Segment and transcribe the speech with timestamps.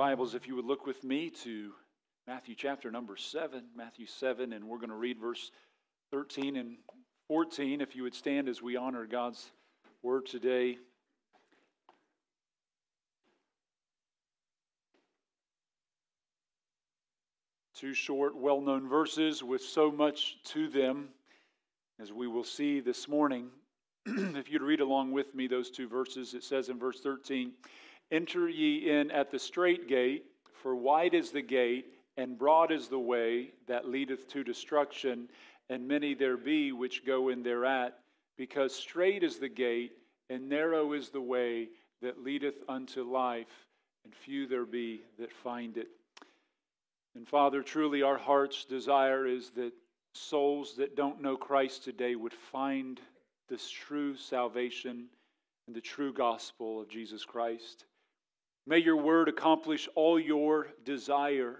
[0.00, 1.72] Bibles, if you would look with me to
[2.26, 5.50] Matthew chapter number 7, Matthew 7, and we're going to read verse
[6.10, 6.78] 13 and
[7.28, 7.82] 14.
[7.82, 9.50] If you would stand as we honor God's
[10.02, 10.78] word today.
[17.74, 21.10] Two short, well known verses with so much to them,
[22.00, 23.50] as we will see this morning.
[24.06, 27.52] if you'd read along with me those two verses, it says in verse 13,
[28.10, 32.88] Enter ye in at the strait gate, for wide is the gate, and broad is
[32.88, 35.28] the way that leadeth to destruction,
[35.68, 37.98] and many there be which go in thereat.
[38.36, 39.92] Because strait is the gate,
[40.28, 41.68] and narrow is the way
[42.02, 43.66] that leadeth unto life,
[44.04, 45.88] and few there be that find it.
[47.14, 49.72] And Father, truly our heart's desire is that
[50.14, 53.00] souls that don't know Christ today would find
[53.48, 55.06] this true salvation
[55.66, 57.84] and the true gospel of Jesus Christ.
[58.70, 61.58] May your word accomplish all your desire.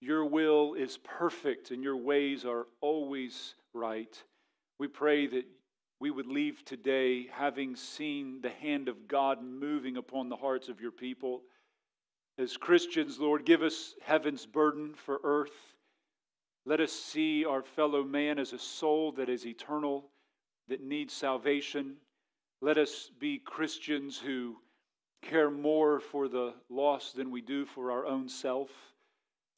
[0.00, 4.22] Your will is perfect and your ways are always right.
[4.78, 5.44] We pray that
[5.98, 10.80] we would leave today having seen the hand of God moving upon the hearts of
[10.80, 11.42] your people.
[12.38, 15.74] As Christians, Lord, give us heaven's burden for earth.
[16.64, 20.04] Let us see our fellow man as a soul that is eternal,
[20.68, 21.96] that needs salvation.
[22.60, 24.58] Let us be Christians who
[25.22, 28.68] care more for the lost than we do for our own self.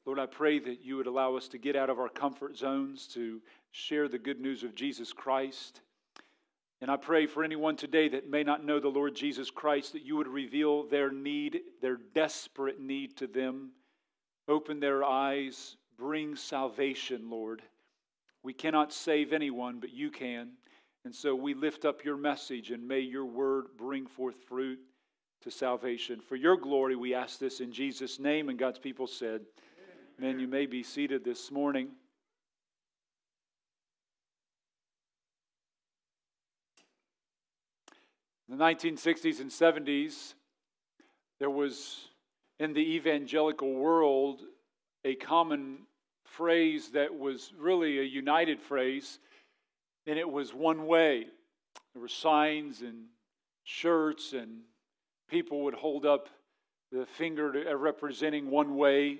[0.05, 3.07] Lord, I pray that you would allow us to get out of our comfort zones
[3.07, 5.81] to share the good news of Jesus Christ.
[6.81, 10.05] And I pray for anyone today that may not know the Lord Jesus Christ that
[10.05, 13.71] you would reveal their need, their desperate need to them.
[14.47, 17.63] Open their eyes, bring salvation, Lord.
[18.43, 20.51] We cannot save anyone, but you can.
[21.03, 24.79] And so we lift up your message and may your word bring forth fruit
[25.43, 26.19] to salvation.
[26.19, 28.49] For your glory, we ask this in Jesus' name.
[28.49, 29.41] And God's people said,
[30.19, 30.39] Amen.
[30.39, 31.89] You may be seated this morning.
[38.47, 40.35] In the 1960s and 70s,
[41.39, 42.09] there was
[42.59, 44.41] in the evangelical world
[45.03, 45.79] a common
[46.23, 49.19] phrase that was really a united phrase,
[50.07, 51.25] and it was one way.
[51.93, 53.05] There were signs and
[53.63, 54.61] shirts and
[55.27, 56.29] people would hold up
[56.91, 59.19] the finger to, uh, representing one way,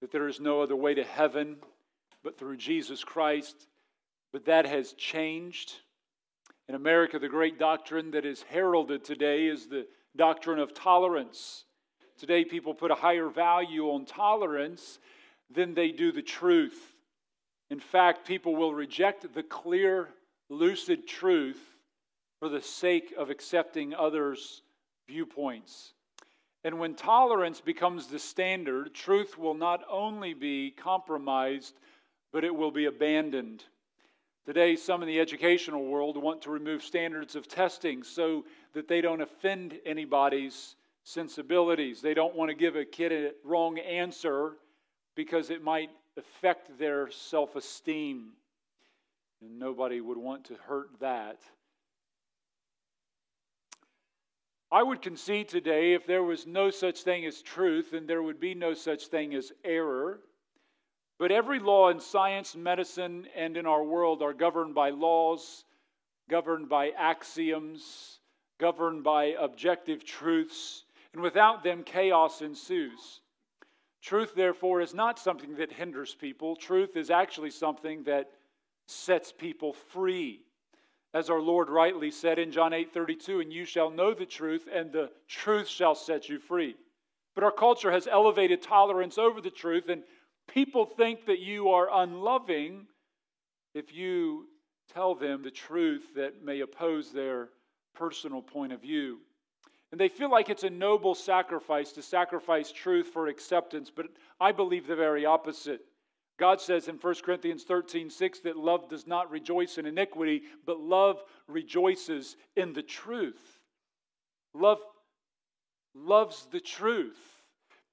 [0.00, 1.56] that there is no other way to heaven
[2.22, 3.68] but through Jesus Christ.
[4.32, 5.74] But that has changed.
[6.68, 9.86] In America, the great doctrine that is heralded today is the
[10.16, 11.64] doctrine of tolerance.
[12.18, 14.98] Today, people put a higher value on tolerance
[15.50, 16.94] than they do the truth.
[17.70, 20.08] In fact, people will reject the clear,
[20.48, 21.60] lucid truth
[22.40, 24.62] for the sake of accepting others'
[25.06, 25.92] viewpoints.
[26.64, 31.78] And when tolerance becomes the standard, truth will not only be compromised,
[32.32, 33.64] but it will be abandoned.
[34.44, 39.00] Today, some in the educational world want to remove standards of testing so that they
[39.00, 42.00] don't offend anybody's sensibilities.
[42.00, 44.54] They don't want to give a kid a wrong answer
[45.14, 48.30] because it might affect their self esteem.
[49.40, 51.38] And nobody would want to hurt that.
[54.70, 58.40] I would concede today if there was no such thing as truth, then there would
[58.40, 60.20] be no such thing as error.
[61.18, 65.64] But every law in science, medicine, and in our world are governed by laws,
[66.28, 68.18] governed by axioms,
[68.58, 73.20] governed by objective truths, and without them, chaos ensues.
[74.02, 76.56] Truth, therefore, is not something that hinders people.
[76.56, 78.30] Truth is actually something that
[78.86, 80.45] sets people free.
[81.16, 84.68] As our Lord rightly said in John 8 32, and you shall know the truth,
[84.70, 86.76] and the truth shall set you free.
[87.34, 90.02] But our culture has elevated tolerance over the truth, and
[90.46, 92.86] people think that you are unloving
[93.72, 94.48] if you
[94.92, 97.48] tell them the truth that may oppose their
[97.94, 99.20] personal point of view.
[99.92, 104.08] And they feel like it's a noble sacrifice to sacrifice truth for acceptance, but
[104.38, 105.80] I believe the very opposite.
[106.38, 110.78] God says in 1 Corinthians 13, 6 that love does not rejoice in iniquity, but
[110.78, 113.58] love rejoices in the truth.
[114.52, 114.78] Love
[115.94, 117.18] loves the truth.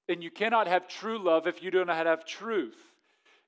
[0.08, 2.76] And you cannot have true love if you do not have truth.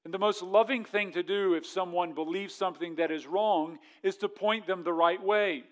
[0.04, 4.16] And the most loving thing to do if someone believes something that is wrong is
[4.19, 5.64] to point them the right way.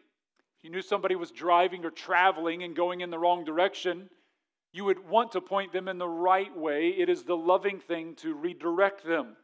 [0.58, 4.10] If you knew somebody was driving or traveling and going in the wrong direction,
[4.74, 6.88] you would want to point them in the right way.
[6.88, 9.36] It is the loving thing to redirect them,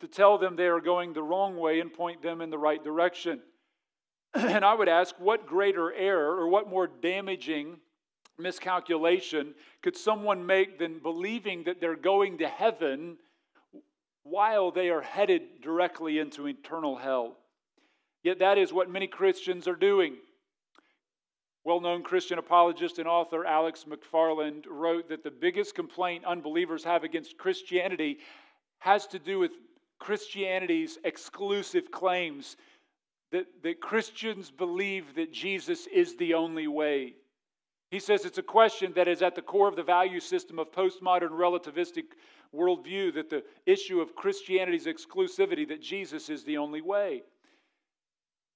[0.00, 2.82] to tell them they are going the wrong way and point them in the right
[2.82, 3.40] direction.
[4.34, 7.76] and I would ask, what greater error or what more damaging
[8.38, 13.18] miscalculation could someone make than believing that they're going to heaven
[14.22, 17.36] while they are headed directly into eternal hell?
[18.22, 20.16] Yet that is what many Christians are doing.
[21.68, 27.04] Well known Christian apologist and author Alex McFarland wrote that the biggest complaint unbelievers have
[27.04, 28.20] against Christianity
[28.78, 29.50] has to do with
[29.98, 32.56] Christianity's exclusive claims
[33.32, 37.16] that, that Christians believe that Jesus is the only way.
[37.90, 40.72] He says it's a question that is at the core of the value system of
[40.72, 42.04] postmodern relativistic
[42.56, 47.24] worldview that the issue of Christianity's exclusivity, that Jesus is the only way.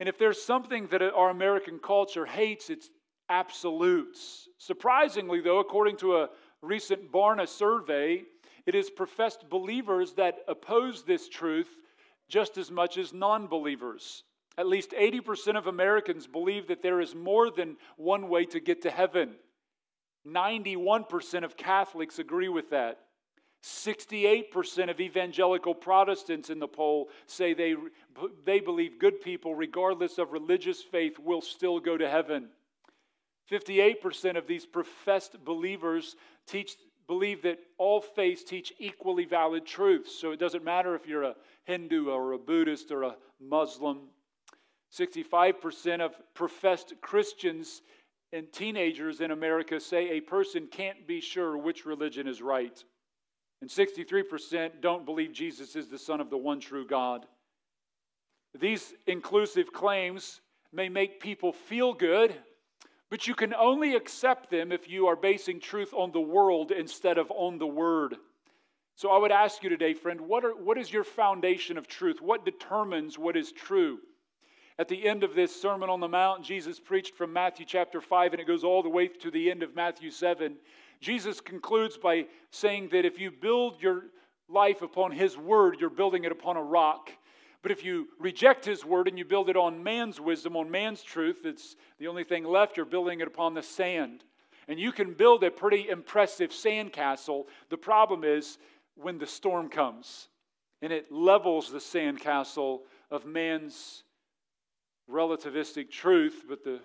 [0.01, 2.89] And if there's something that our American culture hates, it's
[3.33, 4.49] absolutes.
[4.59, 6.29] Surprisingly, though, according to a
[6.61, 8.23] recent Barna survey,
[8.67, 11.69] it is professed believers that oppose this truth
[12.29, 14.25] just as much as non believers.
[14.59, 18.83] At least 80% of Americans believe that there is more than one way to get
[18.83, 19.37] to heaven.
[20.29, 22.99] 91% of Catholics agree with that.
[23.63, 27.77] 68% of evangelical Protestants in the poll say they,
[28.45, 32.51] they believe good people, regardless of religious faith, will still go to heaven.
[33.51, 36.17] 58% of these professed believers
[36.47, 40.15] teach, believe that all faiths teach equally valid truths.
[40.15, 41.35] So it doesn't matter if you're a
[41.65, 44.09] Hindu or a Buddhist or a Muslim.
[44.97, 47.83] 65% of professed Christians
[48.33, 52.83] and teenagers in America say a person can't be sure which religion is right.
[53.61, 57.27] And 63% don't believe Jesus is the Son of the one true God.
[58.59, 60.41] These inclusive claims
[60.73, 62.35] may make people feel good,
[63.13, 67.19] but you can only accept them if you are basing truth on the world instead
[67.19, 68.17] of on the Word.
[68.95, 72.23] So I would ask you today, friend, what, are, what is your foundation of truth?
[72.23, 73.99] What determines what is true?
[74.79, 78.33] At the end of this Sermon on the Mount, Jesus preached from Matthew chapter 5,
[78.33, 80.57] and it goes all the way to the end of Matthew 7.
[81.03, 84.05] Jesus concludes by saying that if you build your
[84.49, 87.11] life upon His word, you're building it upon a rock.
[87.63, 91.03] But if you reject His word and you build it on man's wisdom, on man's
[91.03, 94.25] truth, it's the only thing left, you're building it upon the sand.
[94.69, 97.45] And you can build a pretty impressive sandcastle.
[97.71, 98.59] The problem is
[98.97, 100.29] when the storm comes
[100.81, 102.81] and it levels the sandcastle
[103.11, 104.03] of man's
[105.11, 106.81] relativistic truth, but the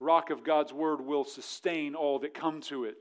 [0.00, 2.96] rock of God's word will sustain all that come to it.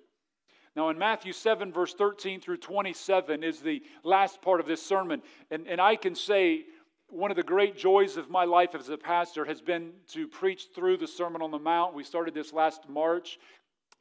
[0.76, 5.24] Now, in Matthew 7, verse 13 through 27, is the last part of this sermon.
[5.50, 6.66] And, and I can say
[7.10, 10.68] one of the great joys of my life as a pastor has been to preach
[10.76, 11.94] through the Sermon on the Mount.
[11.94, 13.40] We started this last March,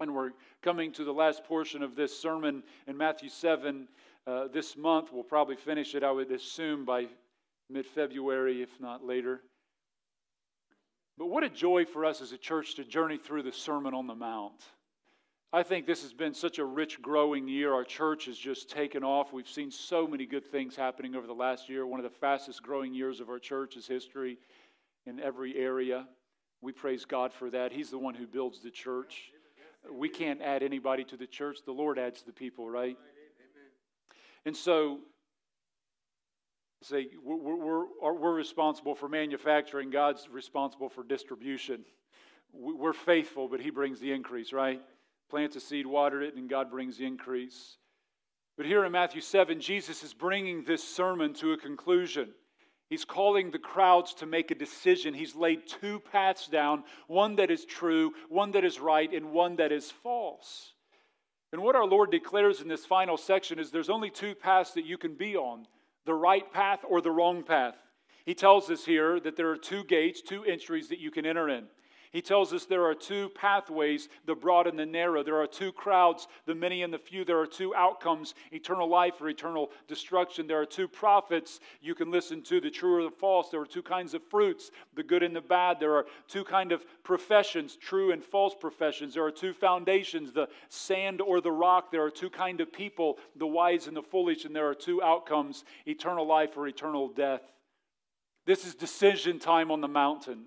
[0.01, 0.33] and we're
[0.63, 3.87] coming to the last portion of this sermon in Matthew 7
[4.27, 5.13] uh, this month.
[5.13, 7.07] We'll probably finish it, I would assume, by
[7.71, 9.41] mid February, if not later.
[11.17, 14.07] But what a joy for us as a church to journey through the Sermon on
[14.07, 14.63] the Mount.
[15.53, 17.73] I think this has been such a rich, growing year.
[17.73, 19.33] Our church has just taken off.
[19.33, 21.87] We've seen so many good things happening over the last year.
[21.87, 24.39] One of the fastest growing years of our church's history
[25.07, 26.07] in every area.
[26.61, 27.73] We praise God for that.
[27.73, 29.31] He's the one who builds the church.
[29.91, 32.97] We can't add anybody to the church, the Lord adds the people, right?
[34.45, 34.99] And so
[36.83, 41.85] say we're, we're, we're responsible for manufacturing, God's responsible for distribution.
[42.53, 44.81] We're faithful, but He brings the increase, right?
[45.29, 47.79] Plants a seed, water it, and God brings increase.
[48.57, 52.31] But here in Matthew 7, Jesus is bringing this sermon to a conclusion.
[52.89, 55.13] He's calling the crowds to make a decision.
[55.13, 59.57] He's laid two paths down one that is true, one that is right, and one
[59.57, 60.73] that is false.
[61.53, 64.85] And what our Lord declares in this final section is there's only two paths that
[64.85, 65.67] you can be on
[66.05, 67.77] the right path or the wrong path.
[68.25, 71.49] He tells us here that there are two gates, two entries that you can enter
[71.49, 71.67] in.
[72.17, 75.23] He tells us there are two pathways, the broad and the narrow.
[75.23, 77.27] There are two crowds, the many and the few.
[77.27, 80.47] There are two outcomes, eternal life or eternal destruction.
[80.47, 83.51] There are two prophets you can listen to, the true or the false.
[83.51, 85.79] There are two kinds of fruits, the good and the bad.
[85.79, 89.13] There are two kind of professions, true and false professions.
[89.13, 91.93] There are two foundations, the sand or the rock.
[91.93, 95.03] There are two kind of people, the wise and the foolish, and there are two
[95.03, 97.43] outcomes, eternal life or eternal death.
[98.47, 100.47] This is decision time on the mountain.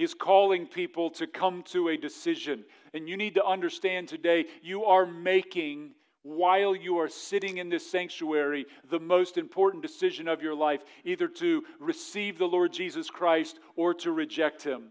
[0.00, 2.64] He's calling people to come to a decision.
[2.94, 5.90] And you need to understand today, you are making,
[6.22, 11.28] while you are sitting in this sanctuary, the most important decision of your life either
[11.28, 14.84] to receive the Lord Jesus Christ or to reject him.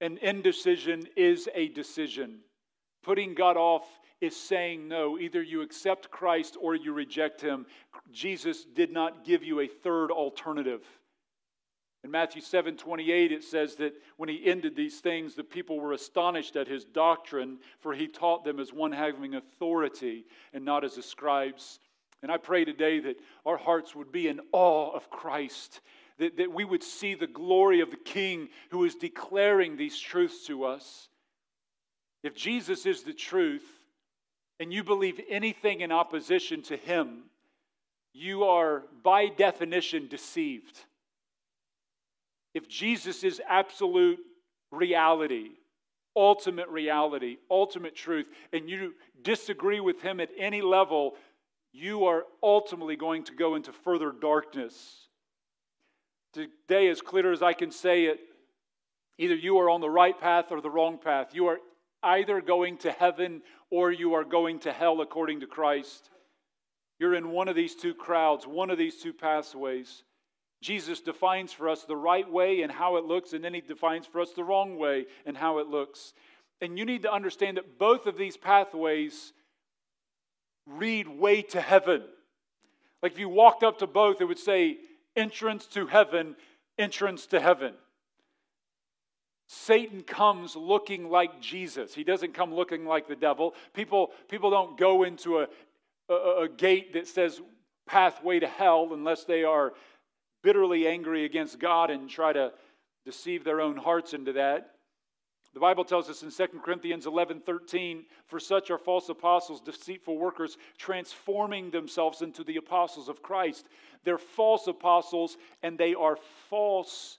[0.00, 2.38] An indecision is a decision.
[3.02, 3.88] Putting God off
[4.20, 5.18] is saying no.
[5.18, 7.66] Either you accept Christ or you reject him.
[8.12, 10.82] Jesus did not give you a third alternative.
[12.04, 15.92] In Matthew 7 28, it says that when he ended these things, the people were
[15.92, 20.94] astonished at his doctrine, for he taught them as one having authority and not as
[20.94, 21.80] the scribes.
[22.22, 25.80] And I pray today that our hearts would be in awe of Christ,
[26.18, 30.46] that, that we would see the glory of the King who is declaring these truths
[30.46, 31.08] to us.
[32.22, 33.66] If Jesus is the truth,
[34.60, 37.24] and you believe anything in opposition to him,
[38.12, 40.76] you are by definition deceived.
[42.54, 44.18] If Jesus is absolute
[44.70, 45.50] reality,
[46.16, 51.14] ultimate reality, ultimate truth, and you disagree with him at any level,
[51.72, 55.08] you are ultimately going to go into further darkness.
[56.32, 58.20] Today, as clear as I can say it,
[59.18, 61.34] either you are on the right path or the wrong path.
[61.34, 61.58] You are
[62.02, 66.10] either going to heaven or you are going to hell according to Christ.
[66.98, 70.02] You're in one of these two crowds, one of these two pathways.
[70.60, 74.06] Jesus defines for us the right way and how it looks, and then he defines
[74.06, 76.14] for us the wrong way and how it looks.
[76.60, 79.32] And you need to understand that both of these pathways
[80.66, 82.02] read way to heaven.
[83.02, 84.78] Like if you walked up to both, it would say
[85.14, 86.34] entrance to heaven,
[86.76, 87.74] entrance to heaven.
[89.46, 91.94] Satan comes looking like Jesus.
[91.94, 93.54] He doesn't come looking like the devil.
[93.72, 95.48] People, people don't go into a,
[96.10, 97.40] a, a gate that says
[97.86, 99.72] pathway to hell unless they are
[100.42, 102.52] bitterly angry against God and try to
[103.04, 104.72] deceive their own hearts into that.
[105.54, 110.18] The Bible tells us in 2 Corinthians 11 13, for such are false apostles, deceitful
[110.18, 113.66] workers, transforming themselves into the apostles of Christ.
[114.04, 116.18] They're false apostles and they are
[116.48, 117.18] false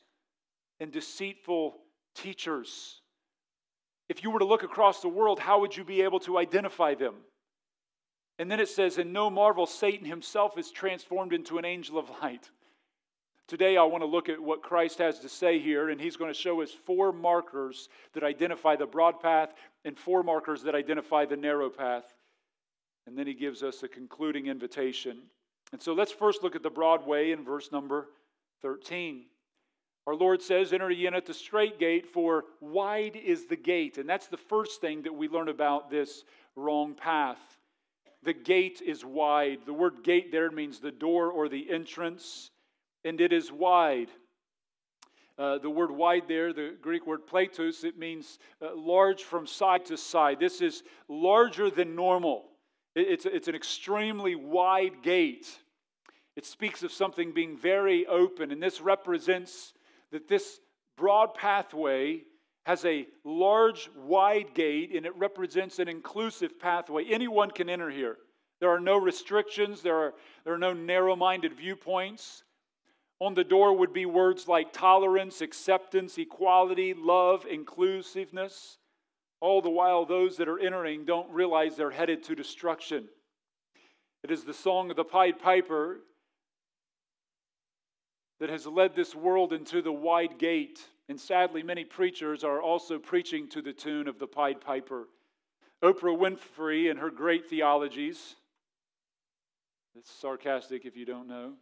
[0.79, 1.75] and deceitful
[2.15, 3.01] teachers.
[4.07, 6.95] If you were to look across the world, how would you be able to identify
[6.95, 7.15] them?
[8.39, 12.09] And then it says, And no marvel, Satan himself is transformed into an angel of
[12.21, 12.49] light.
[13.49, 16.31] Today, I want to look at what Christ has to say here, and he's going
[16.31, 21.25] to show us four markers that identify the broad path and four markers that identify
[21.25, 22.13] the narrow path.
[23.07, 25.23] And then he gives us a concluding invitation.
[25.71, 28.09] And so let's first look at the broad way in verse number
[28.61, 29.23] 13.
[30.05, 33.97] Our Lord says, Enter ye in at the strait gate, for wide is the gate.
[33.97, 36.23] And that's the first thing that we learn about this
[36.55, 37.39] wrong path.
[38.21, 39.61] The gate is wide.
[39.65, 42.51] The word gate there means the door or the entrance,
[43.03, 44.09] and it is wide.
[45.37, 49.85] Uh, the word wide there, the Greek word platos, it means uh, large from side
[49.85, 50.39] to side.
[50.39, 52.45] This is larger than normal.
[52.93, 55.47] It, it's, it's an extremely wide gate.
[56.35, 59.73] It speaks of something being very open, and this represents
[60.11, 60.59] that this
[60.97, 62.23] broad pathway
[62.65, 67.05] has a large, wide gate and it represents an inclusive pathway.
[67.05, 68.17] Anyone can enter here.
[68.59, 70.13] There are no restrictions, there are,
[70.43, 72.43] there are no narrow minded viewpoints.
[73.19, 78.77] On the door would be words like tolerance, acceptance, equality, love, inclusiveness.
[79.41, 83.09] All the while, those that are entering don't realize they're headed to destruction.
[84.23, 85.99] It is the song of the Pied Piper
[88.39, 90.79] that has led this world into the wide gate.
[91.09, 95.07] And sadly, many preachers are also preaching to the tune of the Pied Piper.
[95.83, 98.35] Oprah Winfrey and her great theologies,
[99.95, 101.53] it's sarcastic if you don't know,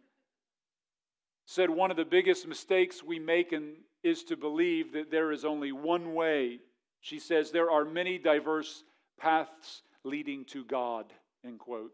[1.50, 5.46] said one of the biggest mistakes we make in, is to believe that there is
[5.46, 6.58] only one way.
[7.00, 8.84] She says there are many diverse
[9.18, 11.06] paths leading to God,
[11.42, 11.90] end quote.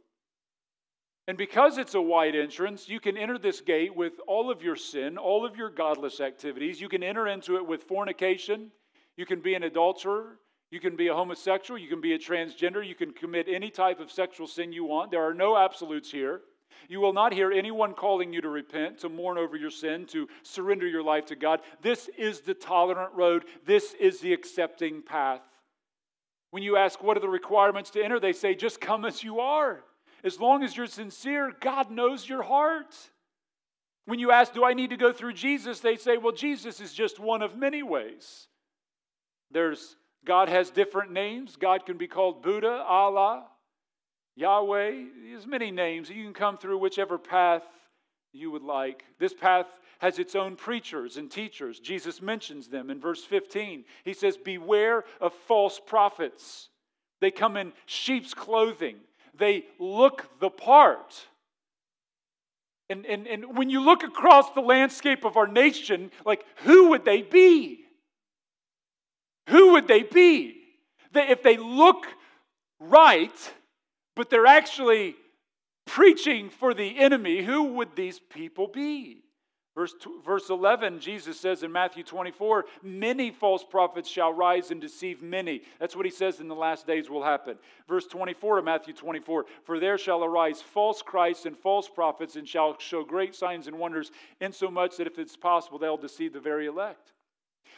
[1.29, 4.75] And because it's a wide entrance, you can enter this gate with all of your
[4.75, 6.81] sin, all of your godless activities.
[6.81, 8.73] You can enter into it with fornication.
[9.17, 10.41] You can be an adulterer.
[10.73, 11.79] You can be a homosexual.
[11.79, 12.85] You can be a transgender.
[12.85, 15.13] You can commit any type of sexual sin you want.
[15.13, 16.41] There are no absolutes here.
[16.89, 20.29] You will not hear anyone calling you to repent, to mourn over your sin, to
[20.43, 21.61] surrender your life to God.
[21.83, 23.45] This is the tolerant road.
[23.65, 25.43] This is the accepting path.
[26.51, 29.41] When you ask, what are the requirements to enter, they say, just come as you
[29.41, 29.83] are.
[30.23, 32.95] As long as you're sincere, God knows your heart.
[34.07, 35.81] When you ask, Do I need to go through Jesus?
[35.81, 38.49] they say, Well, Jesus is just one of many ways.
[39.51, 41.57] There's God has different names.
[41.57, 43.45] God can be called Buddha, Allah,
[44.37, 45.05] Yahweh.
[45.31, 46.09] There's many names.
[46.09, 47.63] You can come through whichever path
[48.33, 49.05] you would like.
[49.19, 49.67] This path
[49.99, 51.81] has its own preachers and teachers.
[51.81, 53.85] Jesus mentions them in verse 15.
[54.05, 56.69] He says, Beware of false prophets.
[57.21, 58.97] They come in sheep's clothing,
[59.39, 61.27] they look the part.
[62.91, 67.07] And, and, and when you look across the landscape of our nation, like, who would
[67.07, 67.81] they be?
[69.49, 70.57] Who would they be?
[71.13, 72.07] They, if they look
[72.79, 73.53] right,
[74.15, 75.17] but they're actually
[75.87, 79.25] preaching for the enemy, who would these people be?
[79.75, 79.95] Verse,
[80.25, 85.63] verse 11, Jesus says in Matthew 24, many false prophets shall rise and deceive many.
[85.81, 87.57] That's what he says in the last days will happen.
[87.89, 92.47] Verse 24 of Matthew 24, for there shall arise false Christs and false prophets and
[92.47, 96.67] shall show great signs and wonders, insomuch that if it's possible, they'll deceive the very
[96.67, 97.13] elect.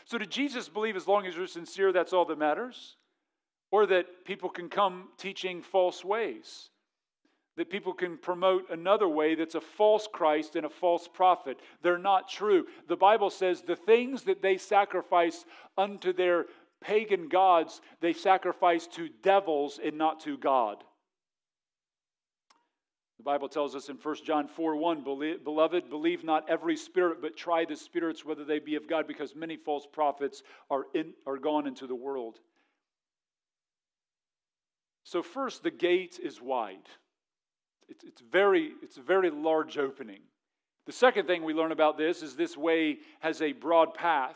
[0.04, 2.96] So, did Jesus believe as long as you're sincere, that's all that matters?
[3.70, 6.70] Or that people can come teaching false ways?
[7.56, 11.58] that people can promote another way that's a false Christ and a false prophet.
[11.82, 12.66] They're not true.
[12.86, 15.44] The Bible says the things that they sacrifice
[15.76, 16.46] unto their
[16.82, 20.84] pagan gods, they sacrifice to devils and not to God.
[23.16, 25.02] The Bible tells us in 1 John 4 1,
[25.42, 29.34] Beloved, believe not every spirit, but try the spirits whether they be of God, because
[29.34, 32.40] many false prophets are, in, are gone into the world.
[35.06, 36.88] So, first, the gate is wide.
[37.88, 40.18] It's, it's, very, it's a very large opening.
[40.86, 44.34] The second thing we learn about this is this way has a broad path.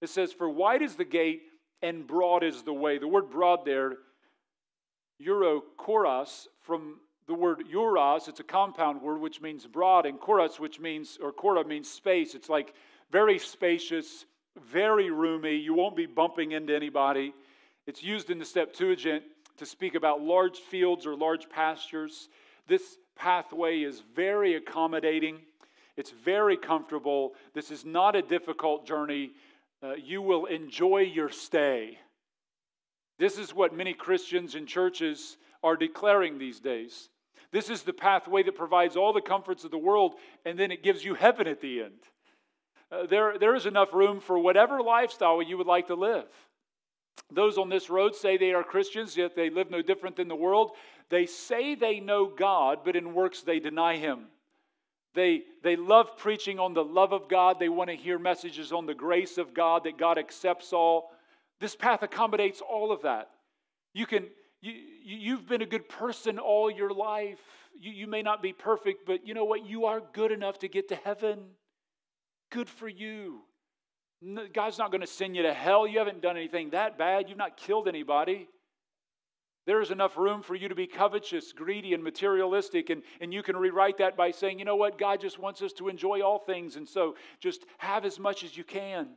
[0.00, 1.42] It says, For wide is the gate
[1.82, 2.96] and broad is the way.
[2.96, 3.98] The word broad there,
[5.22, 10.80] eurokoros, from the word euros, it's a compound word which means broad, and koros, which
[10.80, 12.34] means, or kora means space.
[12.34, 12.72] It's like
[13.12, 14.24] very spacious,
[14.66, 15.56] very roomy.
[15.56, 17.34] You won't be bumping into anybody.
[17.86, 19.22] It's used in the Septuagint
[19.58, 22.28] to speak about large fields or large pastures.
[22.66, 25.38] This pathway is very accommodating,
[25.96, 27.34] it's very comfortable.
[27.54, 29.32] This is not a difficult journey.
[29.82, 31.98] Uh, you will enjoy your stay.
[33.18, 37.08] This is what many Christians and churches are declaring these days.
[37.50, 40.82] This is the pathway that provides all the comforts of the world, and then it
[40.82, 42.00] gives you heaven at the end.
[42.90, 46.26] Uh, there, there is enough room for whatever lifestyle you would like to live.
[47.30, 50.36] Those on this road say they are Christians, yet they live no different than the
[50.36, 50.72] world.
[51.08, 54.26] They say they know God, but in works they deny Him.
[55.14, 57.58] They, they love preaching on the love of God.
[57.58, 61.10] They want to hear messages on the grace of God, that God accepts all.
[61.58, 63.30] This path accommodates all of that.
[63.94, 64.26] You can,
[64.60, 67.40] you, you've been a good person all your life.
[67.80, 69.64] You, you may not be perfect, but you know what?
[69.66, 71.40] You are good enough to get to heaven.
[72.50, 73.40] Good for you.
[74.52, 75.86] God's not going to send you to hell.
[75.86, 77.28] You haven't done anything that bad.
[77.28, 78.48] You've not killed anybody.
[79.66, 82.88] There is enough room for you to be covetous, greedy, and materialistic.
[82.88, 84.96] And, and you can rewrite that by saying, you know what?
[84.96, 86.76] God just wants us to enjoy all things.
[86.76, 89.08] And so just have as much as you can.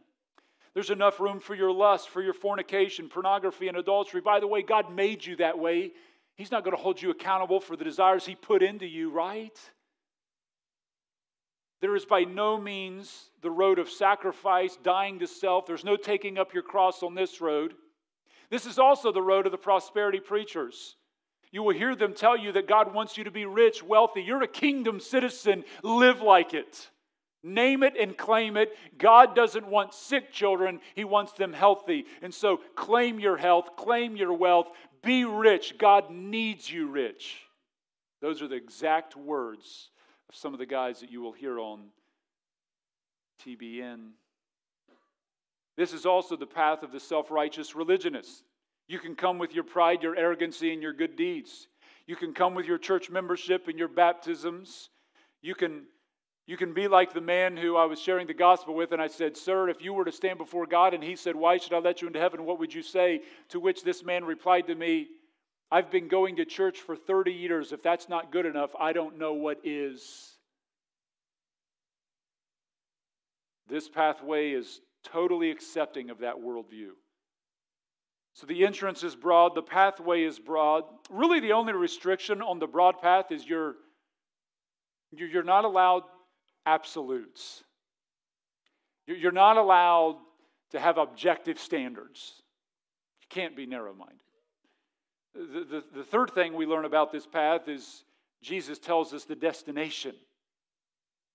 [0.73, 4.21] There's enough room for your lust, for your fornication, pornography, and adultery.
[4.21, 5.91] By the way, God made you that way.
[6.35, 9.57] He's not going to hold you accountable for the desires He put into you, right?
[11.81, 15.65] There is by no means the road of sacrifice, dying to self.
[15.65, 17.73] There's no taking up your cross on this road.
[18.49, 20.95] This is also the road of the prosperity preachers.
[21.51, 24.21] You will hear them tell you that God wants you to be rich, wealthy.
[24.21, 25.63] You're a kingdom citizen.
[25.83, 26.89] Live like it.
[27.41, 28.75] Name it and claim it.
[28.97, 32.05] God doesn't want sick children, He wants them healthy.
[32.21, 34.67] And so claim your health, claim your wealth,
[35.01, 35.77] be rich.
[35.77, 37.37] God needs you rich.
[38.21, 39.89] Those are the exact words
[40.29, 41.81] of some of the guys that you will hear on
[43.43, 44.11] TBN.
[45.75, 48.43] This is also the path of the self righteous religionist.
[48.87, 51.67] You can come with your pride, your arrogancy, and your good deeds.
[52.05, 54.89] You can come with your church membership and your baptisms.
[55.41, 55.83] You can,
[56.47, 59.07] you can be like the man who I was sharing the gospel with, and I
[59.07, 61.79] said, Sir, if you were to stand before God and he said, Why should I
[61.79, 62.45] let you into heaven?
[62.45, 63.21] What would you say?
[63.49, 65.07] To which this man replied to me,
[65.71, 67.71] I've been going to church for 30 years.
[67.71, 70.33] If that's not good enough, I don't know what is.
[73.67, 76.91] This pathway is totally accepting of that worldview.
[78.33, 80.85] So the entrance is broad, the pathway is broad.
[81.09, 83.75] Really, the only restriction on the broad path is you're,
[85.11, 86.03] you're not allowed
[86.65, 87.63] absolutes.
[89.05, 90.17] You're not allowed
[90.71, 92.41] to have objective standards.
[93.21, 94.21] You can't be narrow minded.
[95.35, 98.03] The, the, the third thing we learn about this path is
[98.41, 100.15] Jesus tells us the destination.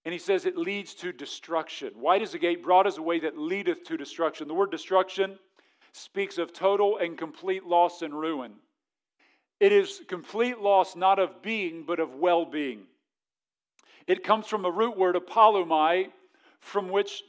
[0.05, 1.93] And he says it leads to destruction.
[1.97, 4.49] Wide is the gate, broad is the way that leadeth to destruction.
[4.49, 5.39] The word destruction
[5.93, 8.53] speaks of total and complete loss and ruin.
[9.61, 12.83] It is complete loss not of being, but of well being.
[14.07, 16.09] It comes from a root word, apollomai,
[16.61, 17.23] from which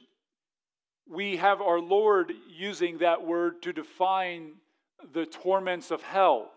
[1.10, 4.54] we have our Lord using that word to define
[5.14, 6.52] the torments of hell.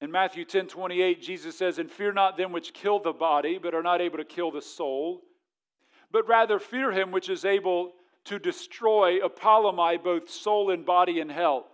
[0.00, 3.74] In Matthew 10 28, Jesus says, And fear not them which kill the body, but
[3.74, 5.22] are not able to kill the soul,
[6.10, 7.92] but rather fear him which is able
[8.24, 11.66] to destroy, apollomai, both soul and body in hell.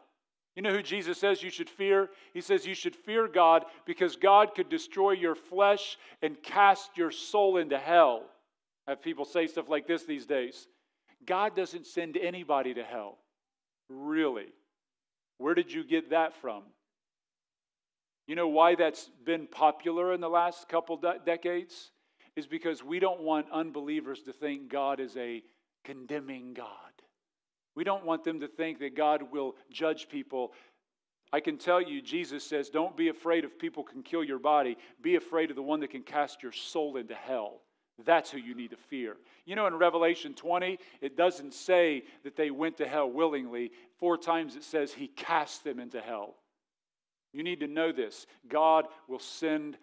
[0.56, 2.08] You know who Jesus says you should fear?
[2.32, 7.10] He says you should fear God because God could destroy your flesh and cast your
[7.10, 8.24] soul into hell.
[8.86, 10.66] I have people say stuff like this these days
[11.26, 13.18] God doesn't send anybody to hell.
[13.88, 14.46] Really?
[15.38, 16.62] Where did you get that from?
[18.26, 21.90] You know why that's been popular in the last couple de- decades?
[22.34, 25.42] Is because we don't want unbelievers to think God is a
[25.84, 26.68] condemning God.
[27.74, 30.52] We don't want them to think that God will judge people.
[31.32, 34.76] I can tell you, Jesus says, don't be afraid if people can kill your body.
[35.02, 37.60] Be afraid of the one that can cast your soul into hell.
[38.04, 39.16] That's who you need to fear.
[39.46, 43.70] You know, in Revelation 20, it doesn't say that they went to hell willingly.
[43.98, 46.34] Four times it says he cast them into hell.
[47.32, 48.26] You need to know this.
[48.48, 49.76] God will send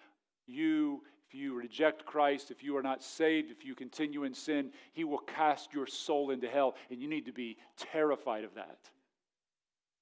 [0.47, 4.71] you, if you reject Christ, if you are not saved, if you continue in sin,
[4.93, 6.75] he will cast your soul into hell.
[6.89, 8.79] And you need to be terrified of that.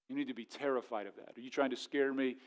[0.10, 1.38] You need to be terrified of that.
[1.38, 2.38] Are you trying to scare me?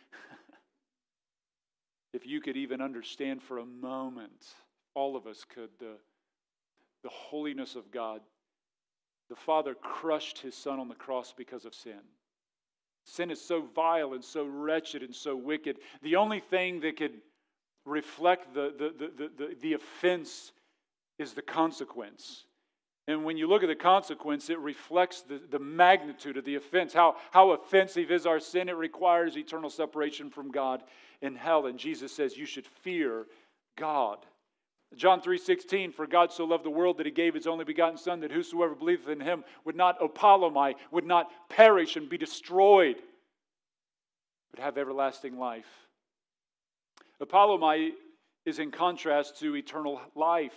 [2.12, 4.46] if you could even understand for a moment
[4.94, 5.96] all of us could, the,
[7.02, 8.20] the holiness of God.
[9.28, 12.00] The Father crushed his Son on the cross because of sin.
[13.05, 15.79] Sin is so vile and so wretched and so wicked.
[16.03, 17.21] The only thing that could
[17.85, 20.53] reflect the, the, the, the, the offense
[21.19, 22.45] is the consequence.
[23.07, 26.95] And when you look at the consequence, it reflects the, the magnitude of the offense.
[26.95, 28.71] How, how offensive is our sin?
[28.71, 30.83] It requires eternal separation from God
[31.21, 31.67] in hell.
[31.67, 33.27] And Jesus says you should fear
[33.77, 34.25] God.
[34.96, 38.20] John 3:16 for God so loved the world that he gave his only begotten son
[38.20, 42.96] that whosoever believeth in him would not apollomai would not perish and be destroyed
[44.54, 45.66] but have everlasting life.
[47.20, 47.90] Apollomai
[48.44, 50.54] is in contrast to eternal life.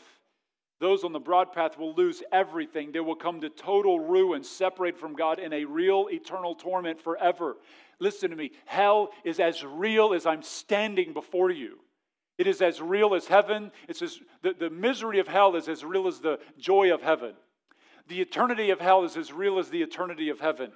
[0.79, 2.91] Those on the broad path will lose everything.
[2.91, 7.57] They will come to total ruin, separated from God in a real eternal torment forever.
[7.99, 8.51] Listen to me.
[8.65, 11.79] Hell is as real as I'm standing before you.
[12.37, 13.71] It is as real as heaven.
[13.87, 17.33] It's as, the, the misery of hell is as real as the joy of heaven.
[18.07, 20.71] The eternity of hell is as real as the eternity of heaven.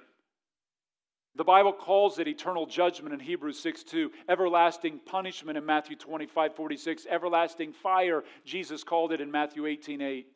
[1.34, 6.54] The Bible calls it eternal judgment in Hebrews 6 2, everlasting punishment in Matthew 25
[6.54, 10.26] 46, everlasting fire, Jesus called it in Matthew 18 8.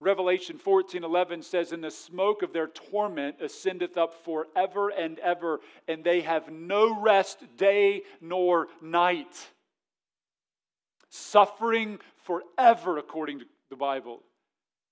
[0.00, 5.60] Revelation 14 11 says, And the smoke of their torment ascendeth up forever and ever,
[5.86, 9.50] and they have no rest day nor night
[11.10, 14.22] suffering forever, according to the Bible.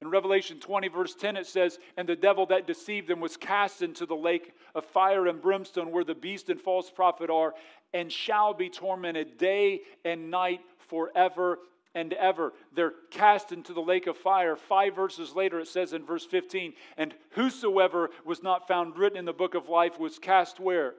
[0.02, 3.80] In Revelation 20, verse 10, it says, And the devil that deceived them was cast
[3.80, 7.54] into the lake of fire and brimstone, where the beast and false prophet are,
[7.94, 11.58] and shall be tormented day and night forever
[11.94, 12.52] and ever.
[12.74, 14.54] They're cast into the lake of fire.
[14.54, 19.24] Five verses later, it says in verse 15, And whosoever was not found written in
[19.24, 20.92] the book of life was cast where?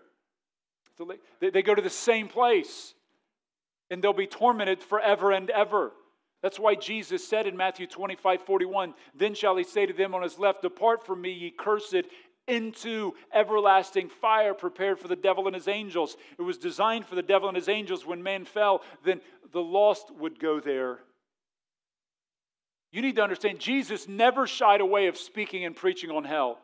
[1.39, 2.95] They go to the same place
[3.89, 5.91] and they'll be tormented forever and ever.
[6.41, 10.21] That's why Jesus said in Matthew 25 41, Then shall he say to them on
[10.21, 11.95] his left, Depart from me, ye cursed,
[12.47, 16.15] into everlasting fire prepared for the devil and his angels.
[16.39, 18.05] It was designed for the devil and his angels.
[18.05, 19.19] When man fell, then
[19.51, 20.99] the lost would go there.
[22.91, 26.59] You need to understand, Jesus never shied away of speaking and preaching on hell.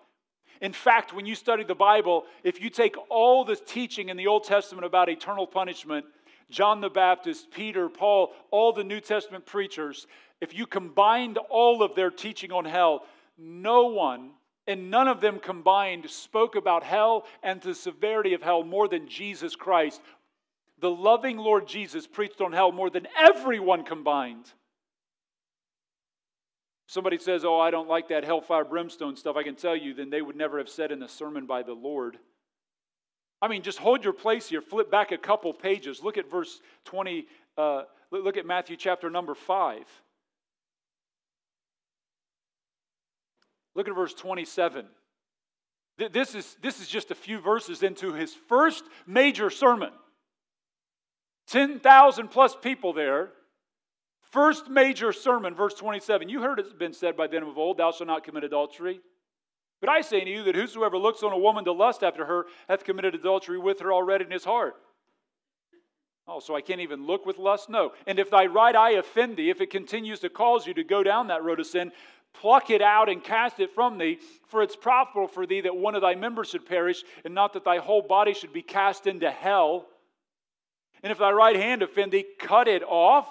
[0.61, 4.27] In fact, when you study the Bible, if you take all the teaching in the
[4.27, 6.05] Old Testament about eternal punishment,
[6.49, 10.07] John the Baptist, Peter, Paul, all the New Testament preachers,
[10.41, 13.05] if you combined all of their teaching on hell,
[13.37, 14.31] no one
[14.67, 19.07] and none of them combined spoke about hell and the severity of hell more than
[19.07, 20.01] Jesus Christ.
[20.79, 24.45] The loving Lord Jesus preached on hell more than everyone combined.
[26.87, 29.35] Somebody says, Oh, I don't like that hellfire brimstone stuff.
[29.35, 31.73] I can tell you, then they would never have said in a sermon by the
[31.73, 32.17] Lord.
[33.43, 34.61] I mean, just hold your place here.
[34.61, 36.01] Flip back a couple pages.
[36.01, 37.27] Look at verse 20.
[37.57, 39.83] Uh, look at Matthew chapter number 5.
[43.75, 44.85] Look at verse 27.
[45.97, 49.91] This is, this is just a few verses into his first major sermon.
[51.47, 53.31] 10,000 plus people there.
[54.31, 56.29] First major sermon, verse 27.
[56.29, 59.01] You heard it's been said by them of old, Thou shalt not commit adultery.
[59.83, 62.45] But I say to you that whosoever looks on a woman to lust after her
[62.69, 64.75] hath committed adultery with her already in his heart.
[66.25, 67.69] Oh, so I can't even look with lust?
[67.69, 67.91] No.
[68.07, 71.03] And if thy right eye offend thee, if it continues to cause you to go
[71.03, 71.91] down that road of sin,
[72.33, 75.95] pluck it out and cast it from thee, for it's profitable for thee that one
[75.95, 79.29] of thy members should perish, and not that thy whole body should be cast into
[79.29, 79.85] hell.
[81.03, 83.27] And if thy right hand offend thee, cut it off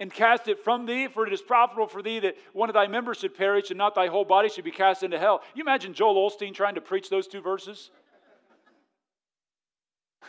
[0.00, 2.86] and cast it from thee, for it is profitable for thee that one of thy
[2.86, 5.42] members should perish and not thy whole body should be cast into hell.
[5.54, 7.90] You imagine Joel Osteen trying to preach those two verses?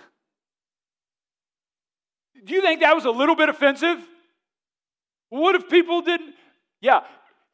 [2.46, 3.98] Do you think that was a little bit offensive?
[5.30, 6.36] What if people didn't?
[6.82, 7.04] Yeah,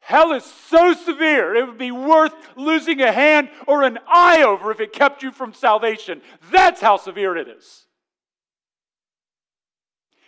[0.00, 4.72] hell is so severe, it would be worth losing a hand or an eye over
[4.72, 6.20] if it kept you from salvation.
[6.50, 7.86] That's how severe it is.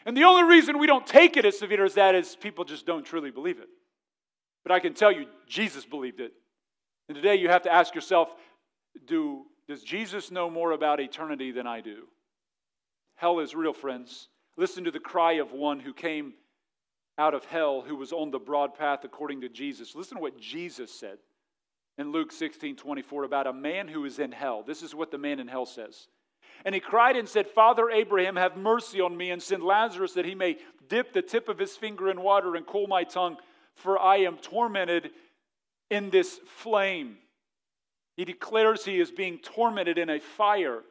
[0.07, 2.87] And the only reason we don't take it as severe as that is people just
[2.87, 3.69] don't truly believe it.
[4.63, 6.33] But I can tell you, Jesus believed it.
[7.09, 8.35] And today you have to ask yourself
[9.07, 12.05] do, does Jesus know more about eternity than I do?
[13.15, 14.29] Hell is real, friends.
[14.57, 16.35] Listen to the cry of one who came
[17.19, 19.95] out of hell, who was on the broad path according to Jesus.
[19.95, 21.19] Listen to what Jesus said
[21.99, 24.63] in Luke 16 24 about a man who is in hell.
[24.67, 26.09] This is what the man in hell says.
[26.65, 30.27] And he cried and said, Father Abraham, have mercy on me and send Lazarus that
[30.27, 33.37] he may dip the tip of his finger in water and cool my tongue,
[33.75, 35.11] for I am tormented
[35.91, 37.17] in this flame.
[38.17, 40.83] He declares he is being tormented in a fire.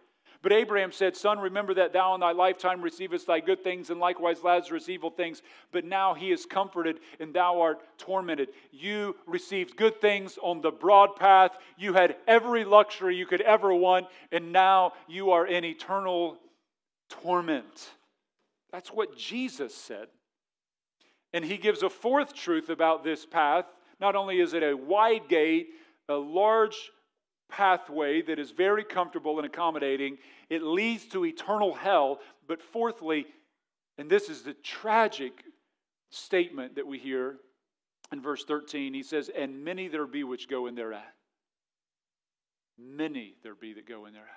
[0.42, 4.00] But Abraham said, Son, remember that thou in thy lifetime receivest thy good things, and
[4.00, 5.42] likewise Lazarus evil things.
[5.74, 8.50] But now he is comforted, and thou art tormented.
[8.72, 11.58] You received good things on the broad path.
[11.78, 16.38] You had every luxury you could ever want, and now you are in eternal
[17.10, 17.90] torment.
[18.72, 20.08] That's what Jesus said.
[21.34, 23.66] And he gives a fourth truth about this path.
[24.00, 25.70] Not only is it a wide gate,
[26.08, 26.92] a large
[27.50, 30.18] pathway that is very comfortable and accommodating.
[30.50, 32.20] It leads to eternal hell.
[32.48, 33.26] But fourthly,
[33.98, 35.44] and this is the tragic
[36.10, 37.38] statement that we hear
[38.12, 41.14] in verse 13, he says, And many there be which go in thereat.
[42.78, 44.30] Many there be that go in thereat.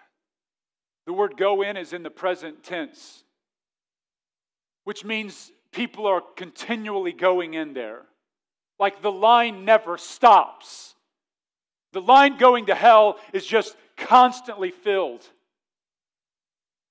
[1.06, 3.24] The word go in is in the present tense,
[4.84, 8.02] which means people are continually going in there.
[8.78, 10.94] Like the line never stops.
[11.92, 15.26] The line going to hell is just constantly filled.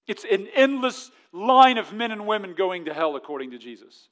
[0.07, 4.09] It's an endless line of men and women going to hell, according to Jesus.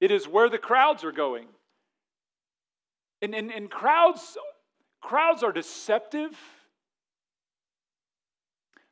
[0.00, 1.46] It is where the crowds are going.
[3.22, 4.36] And, and, and crowds,
[5.00, 6.36] crowds are deceptive.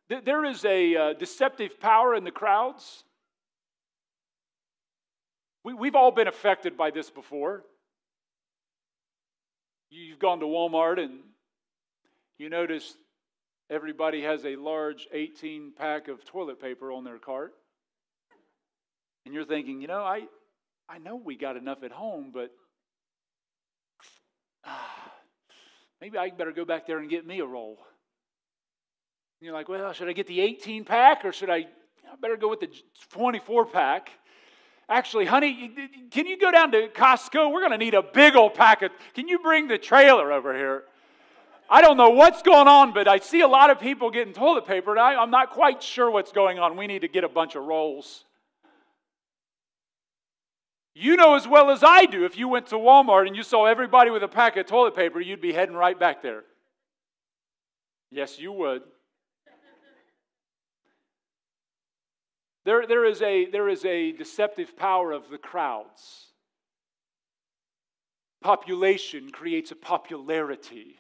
[0.09, 3.05] There is a uh, deceptive power in the crowds.
[5.65, 7.65] We, we've all been affected by this before.
[9.91, 11.21] You've gone to Walmart and
[12.39, 12.95] you notice
[13.71, 17.53] everybody has a large 18 pack of toilet paper on their cart.
[19.25, 20.23] And you're thinking, you know, I,
[20.89, 22.51] I know we got enough at home, but
[24.65, 25.13] ah,
[26.01, 27.79] maybe I better go back there and get me a roll.
[29.41, 32.37] And you're like, well, should I get the 18 pack or should I, I better
[32.37, 32.71] go with the
[33.13, 34.11] 24 pack?
[34.89, 35.71] Actually, honey,
[36.11, 37.53] can you go down to Costco?
[37.53, 38.91] We're going to need a big old packet.
[39.15, 40.85] Can you bring the trailer over here?
[41.69, 44.67] I don't know what's going on, but I see a lot of people getting toilet
[44.67, 46.79] paper, and I, am not quite sure what's going on.
[46.79, 48.25] We need to get a bunch of rolls.
[50.95, 53.67] You know as well as I do, if you went to Walmart and you saw
[53.67, 56.45] everybody with a pack of toilet paper, you'd be heading right back there.
[58.11, 58.83] Yes, you would.
[62.69, 66.27] There, there, is a, there is a deceptive power of the crowds.
[68.43, 70.97] Population creates a popularity.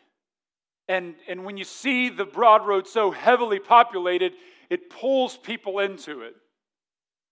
[0.88, 4.32] And, and when you see the broad road so heavily populated,
[4.70, 6.36] it pulls people into it.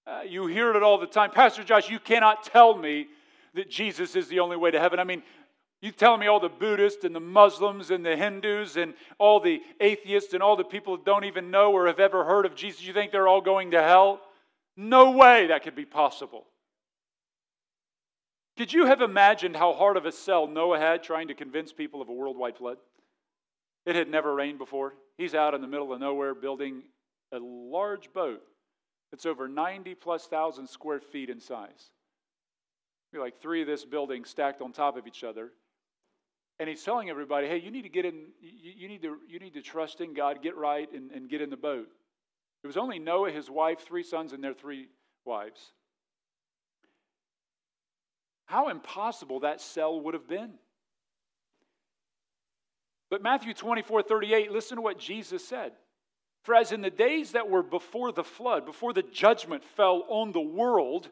[0.06, 1.30] Uh, you hear it all the time.
[1.30, 3.06] Pastor Josh, you cannot tell me
[3.54, 5.00] that Jesus is the only way to heaven.
[5.00, 5.22] I mean,
[5.80, 9.62] you telling me all the Buddhists and the Muslims and the Hindus and all the
[9.80, 12.82] atheists and all the people that don't even know or have ever heard of Jesus,
[12.82, 14.20] you think they're all going to hell?
[14.76, 16.46] No way that could be possible.
[18.56, 22.00] Could you have imagined how hard of a sell Noah had trying to convince people
[22.00, 22.78] of a worldwide flood?
[23.84, 24.94] It had never rained before.
[25.18, 26.82] He's out in the middle of nowhere building
[27.32, 28.42] a large boat
[29.10, 31.90] that's over 90 plus thousand square feet in size.
[33.12, 35.52] Be like three of this building stacked on top of each other.
[36.58, 39.38] And he's telling everybody, hey, you need to get in, you, you need to, you
[39.38, 41.88] need to trust in God, get right, and, and get in the boat.
[42.66, 44.88] It was only Noah, his wife, three sons, and their three
[45.24, 45.60] wives.
[48.46, 50.54] How impossible that sell would have been.
[53.08, 55.74] But Matthew 24 38, listen to what Jesus said.
[56.42, 60.32] For as in the days that were before the flood, before the judgment fell on
[60.32, 61.08] the world,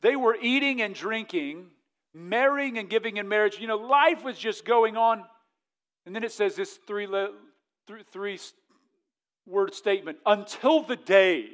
[0.00, 1.66] they were eating and drinking,
[2.12, 3.60] marrying and giving in marriage.
[3.60, 5.22] You know, life was just going on.
[6.06, 7.06] And then it says this three,
[8.10, 8.38] three
[9.48, 11.46] word statement until the day.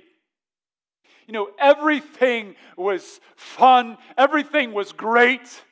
[1.26, 5.62] You know, everything was fun, everything was great.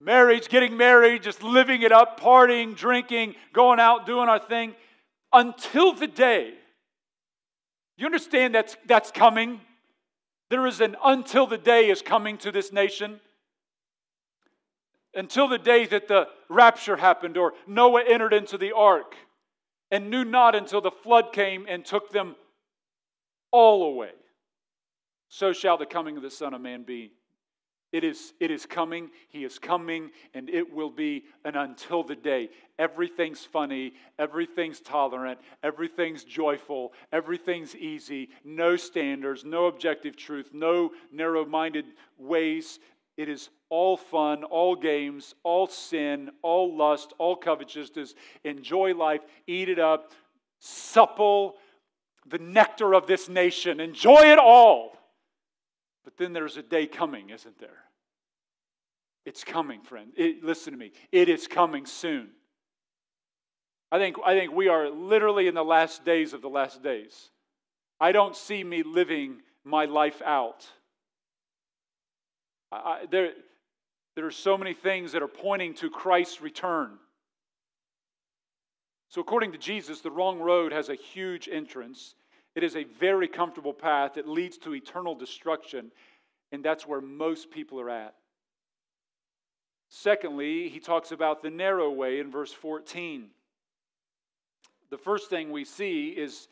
[0.00, 4.74] Marriage, getting married, just living it up, partying, drinking, going out, doing our thing,
[5.32, 6.52] until the day.
[7.96, 9.60] You understand that's, that's coming?
[10.50, 13.20] There is an until the day is coming to this nation.
[15.14, 19.14] until the day that the rapture happened or Noah entered into the ark
[19.94, 22.34] and knew not until the flood came and took them
[23.52, 24.10] all away.
[25.28, 27.12] So shall the coming of the Son of Man be.
[27.92, 32.16] It is, it is coming, He is coming, and it will be an until the
[32.16, 32.50] day.
[32.76, 41.44] Everything's funny, everything's tolerant, everything's joyful, everything's easy, no standards, no objective truth, no narrow
[41.44, 41.84] minded
[42.18, 42.80] ways.
[43.16, 48.14] It is all fun, all games, all sin, all lust, all covetousness.
[48.44, 50.12] Enjoy life, eat it up,
[50.60, 51.56] supple
[52.26, 54.96] the nectar of this nation, enjoy it all.
[56.04, 57.82] But then there's a day coming, isn't there?
[59.26, 60.12] It's coming, friend.
[60.16, 60.92] It, listen to me.
[61.10, 62.28] It is coming soon.
[63.90, 67.30] I think, I think we are literally in the last days of the last days.
[68.00, 70.64] I don't see me living my life out.
[72.70, 73.32] I, there,
[74.14, 76.98] there are so many things that are pointing to Christ's return.
[79.08, 82.14] So, according to Jesus, the wrong road has a huge entrance.
[82.54, 85.90] It is a very comfortable path that leads to eternal destruction,
[86.52, 88.14] and that's where most people are at.
[89.88, 93.28] Secondly, he talks about the narrow way in verse 14.
[94.90, 96.48] The first thing we see is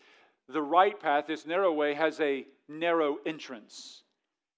[0.49, 4.03] the right path, this narrow way, has a narrow entrance.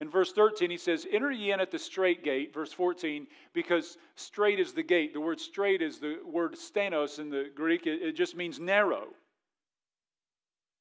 [0.01, 3.97] In verse 13, he says, Enter ye in at the strait gate, verse 14, because
[4.17, 5.15] strait is the gate.
[5.15, 9.07] The word strait is the word stenos in the Greek, it, just means narrow.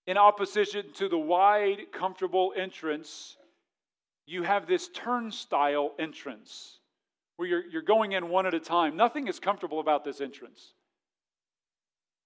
[0.08, 3.38] In opposition to the wide, comfortable entrance,
[4.26, 6.80] you have this turnstile entrance
[7.38, 8.96] where you're, you're going in one at a time.
[8.98, 10.74] Nothing is comfortable about this entrance.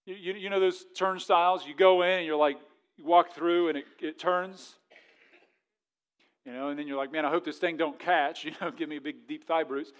[0.05, 1.65] You, you, you know those turnstiles?
[1.67, 2.57] You go in and you're like,
[2.97, 4.75] you walk through and it, it turns.
[6.47, 8.45] You know, and then you're like, man, I hope this thing don't catch.
[8.45, 9.91] You know, give me a big deep thigh bruise.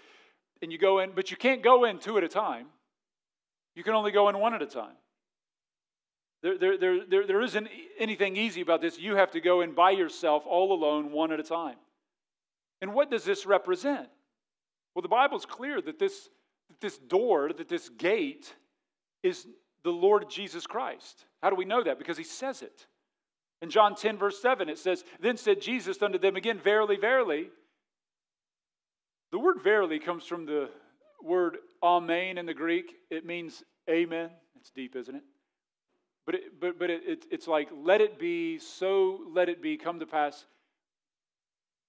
[0.62, 2.66] And you go in, but you can't go in two at a time.
[3.76, 4.96] You can only go in one at a time.
[6.42, 8.98] There, there, there, there, there isn't anything easy about this.
[8.98, 11.76] You have to go in by yourself, all alone, one at a time.
[12.80, 14.08] And what does this represent?
[14.94, 16.30] Well, the Bible's clear that this,
[16.68, 18.54] that this door, that this gate
[19.22, 19.46] is
[19.84, 21.26] the Lord Jesus Christ.
[21.42, 21.98] How do we know that?
[21.98, 22.86] Because he says it.
[23.60, 27.50] In John 10, verse 7, it says, Then said Jesus unto them again, Verily, verily.
[29.32, 30.70] The word verily comes from the
[31.22, 32.94] word amen in the Greek.
[33.10, 34.30] It means amen.
[34.56, 35.22] It's deep, isn't it?
[36.24, 39.76] But, it, but, but it, it, it's like, let it be, so let it be,
[39.76, 40.46] come to pass.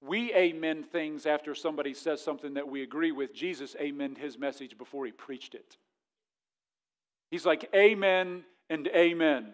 [0.02, 3.34] We amen things after somebody says something that we agree with.
[3.34, 5.78] Jesus amen his message before he preached it.
[7.32, 9.54] He's like, Amen and Amen.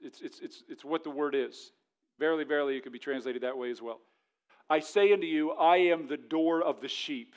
[0.00, 1.72] It's, it's, it's, it's what the word is.
[2.18, 4.00] Verily, verily, it could be translated that way as well.
[4.68, 7.34] I say unto you, I am the door of the sheep.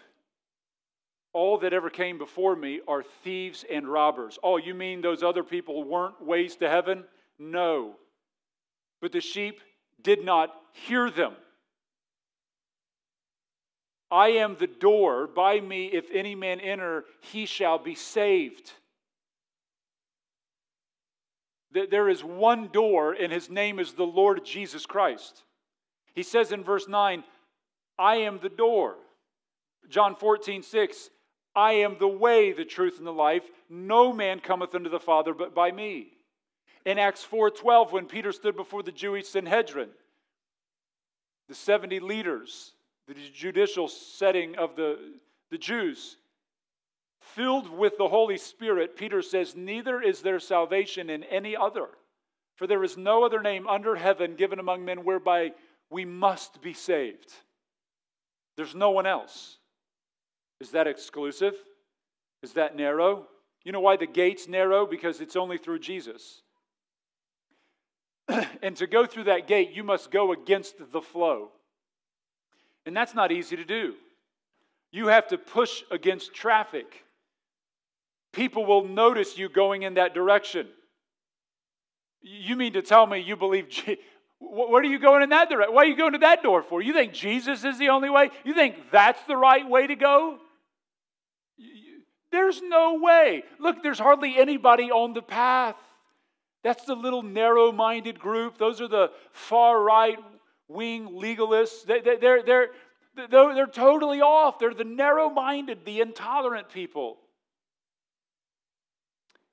[1.31, 4.37] All that ever came before me are thieves and robbers.
[4.43, 7.05] Oh, you mean those other people weren't ways to heaven?
[7.39, 7.95] No.
[9.01, 9.61] But the sheep
[10.01, 11.33] did not hear them.
[14.11, 15.25] I am the door.
[15.25, 18.71] By me, if any man enter, he shall be saved.
[21.73, 25.43] There is one door, and his name is the Lord Jesus Christ.
[26.13, 27.23] He says in verse 9,
[27.97, 28.95] I am the door.
[29.89, 31.09] John 14, 6,
[31.55, 33.43] I am the way, the truth, and the life.
[33.69, 36.07] No man cometh unto the Father but by me.
[36.85, 39.89] In Acts 4:12, when Peter stood before the Jewish Sanhedrin,
[41.47, 42.73] the 70 leaders
[43.07, 44.97] the judicial setting of the,
[45.51, 46.17] the Jews.
[47.35, 51.87] Filled with the Holy Spirit, Peter says, Neither is there salvation in any other,
[52.55, 55.51] for there is no other name under heaven given among men whereby
[55.89, 57.31] we must be saved.
[58.55, 59.57] There's no one else.
[60.59, 61.55] Is that exclusive?
[62.43, 63.27] Is that narrow?
[63.63, 64.85] You know why the gate's narrow?
[64.85, 66.41] Because it's only through Jesus.
[68.61, 71.49] and to go through that gate, you must go against the flow.
[72.85, 73.95] And that's not easy to do.
[74.91, 77.03] You have to push against traffic.
[78.33, 80.67] People will notice you going in that direction.
[82.21, 83.69] You mean to tell me you believe?
[83.69, 83.99] Je-
[84.39, 85.73] Where are you going in that direction?
[85.73, 86.81] Why are you going to that door for?
[86.81, 88.31] You think Jesus is the only way?
[88.43, 90.39] You think that's the right way to go?
[92.31, 93.43] There's no way.
[93.59, 95.75] Look, there's hardly anybody on the path.
[96.63, 98.57] That's the little narrow minded group.
[98.57, 100.17] Those are the far right
[100.67, 101.85] wing legalists.
[101.85, 102.67] They, they, they're, they're,
[103.29, 104.57] they're, they're totally off.
[104.57, 107.17] They're the narrow minded, the intolerant people.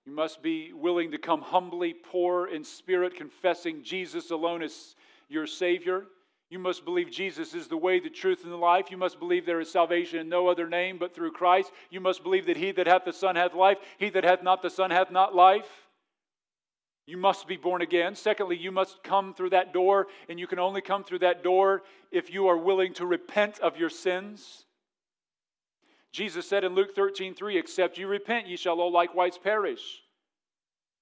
[0.06, 4.94] You must be willing to come humbly, poor in spirit, confessing Jesus alone as
[5.28, 6.04] your Savior.
[6.48, 8.90] You must believe Jesus is the way, the truth, and the life.
[8.90, 11.70] You must believe there is salvation in no other name but through Christ.
[11.90, 14.60] You must believe that he that hath the Son hath life, he that hath not
[14.60, 15.88] the Son hath not life.
[17.06, 18.14] You must be born again.
[18.14, 21.82] Secondly, you must come through that door, and you can only come through that door
[22.10, 24.64] if you are willing to repent of your sins.
[26.12, 30.02] Jesus said in Luke 13, 3, Except you repent, ye shall all likewise perish.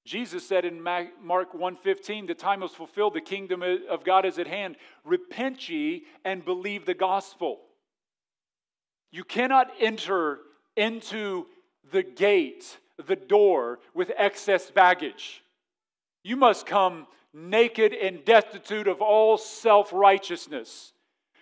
[0.05, 4.47] Jesus said in Mark 1:15, the time is fulfilled, the kingdom of God is at
[4.47, 4.77] hand.
[5.05, 7.61] Repent ye and believe the gospel.
[9.11, 10.41] You cannot enter
[10.77, 11.47] into
[11.91, 15.43] the gate, the door, with excess baggage.
[16.23, 20.93] You must come naked and destitute of all self righteousness.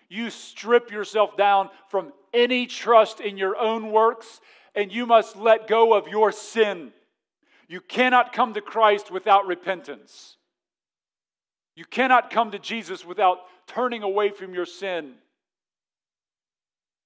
[0.08, 4.40] You strip yourself down from any trust in your own works,
[4.74, 6.92] and you must let go of your sin.
[7.66, 10.36] You cannot come to Christ without repentance.
[11.74, 15.14] You cannot come to Jesus without turning away from your sin.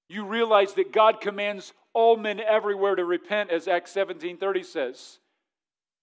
[0.08, 5.18] You realize that God commands all men everywhere to repent, as Acts 17:30 says.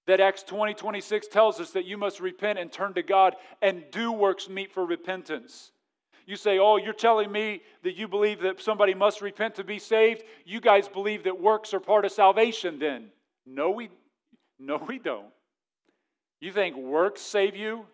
[0.06, 3.84] That Acts 20, 26 tells us that you must repent and turn to God and
[3.92, 5.74] do works meet for repentance.
[6.28, 9.80] You say, Oh, you're telling me that you believe that somebody must repent to be
[9.80, 10.24] saved?
[10.46, 13.08] You guys believe that works are part of salvation then.
[13.46, 13.90] No, we
[14.60, 15.28] no, we don't.
[16.40, 17.86] You think works save you?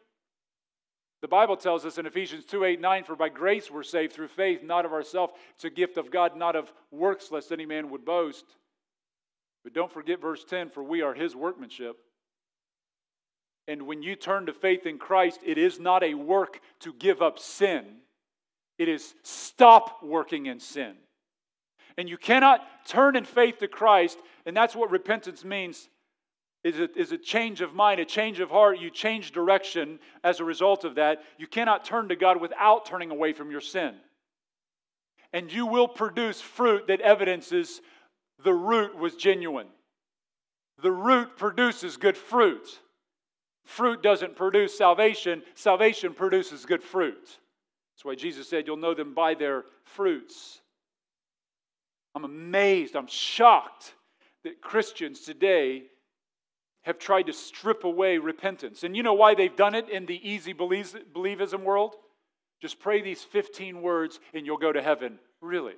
[1.22, 4.28] The Bible tells us in Ephesians 2 8, 9, for by grace we're saved through
[4.28, 5.34] faith, not of ourselves.
[5.56, 8.46] It's a gift of God, not of works, lest any man would boast.
[9.64, 11.98] But don't forget verse 10 for we are his workmanship.
[13.68, 17.22] And when you turn to faith in Christ, it is not a work to give
[17.22, 17.86] up sin,
[18.78, 20.94] it is stop working in sin.
[21.98, 25.90] And you cannot turn in faith to Christ, and that's what repentance means
[26.64, 28.80] is a, is a change of mind, a change of heart.
[28.80, 31.22] You change direction as a result of that.
[31.38, 33.96] You cannot turn to God without turning away from your sin.
[35.34, 37.82] And you will produce fruit that evidences
[38.44, 39.68] the root was genuine.
[40.82, 42.80] The root produces good fruit.
[43.66, 47.40] Fruit doesn't produce salvation, salvation produces good fruit.
[48.04, 50.60] That's why Jesus said, You'll know them by their fruits.
[52.14, 53.94] I'm amazed, I'm shocked
[54.44, 55.84] that Christians today
[56.82, 58.84] have tried to strip away repentance.
[58.84, 61.96] And you know why they've done it in the easy believism world?
[62.62, 65.18] Just pray these 15 words and you'll go to heaven.
[65.42, 65.76] Really?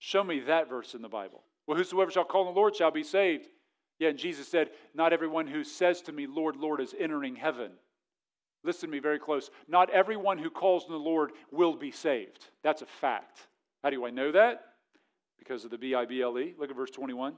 [0.00, 1.42] Show me that verse in the Bible.
[1.68, 3.46] Well, whosoever shall call on the Lord shall be saved.
[4.00, 7.70] Yeah, and Jesus said, Not everyone who says to me, Lord, Lord, is entering heaven.
[8.64, 9.50] Listen to me very close.
[9.68, 12.46] Not everyone who calls on the Lord will be saved.
[12.62, 13.46] That's a fact.
[13.82, 14.64] How do I know that?
[15.38, 16.54] Because of the B I B L E.
[16.58, 17.34] Look at verse 21.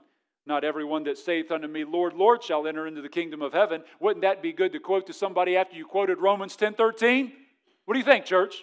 [0.47, 3.83] Not everyone that saith unto me, Lord, Lord, shall enter into the kingdom of heaven.
[3.99, 7.33] Wouldn't that be good to quote to somebody after you quoted Romans 10 13?
[7.85, 8.63] What do you think, church?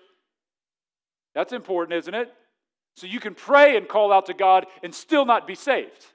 [1.36, 2.32] That's important, isn't it?
[2.96, 6.06] So you can pray and call out to God and still not be saved.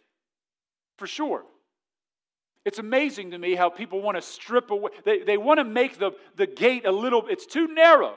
[0.97, 1.45] For sure.
[2.69, 5.99] It's amazing to me how people want to strip away, they, they want to make
[5.99, 8.15] the, the gate a little, it's too narrow.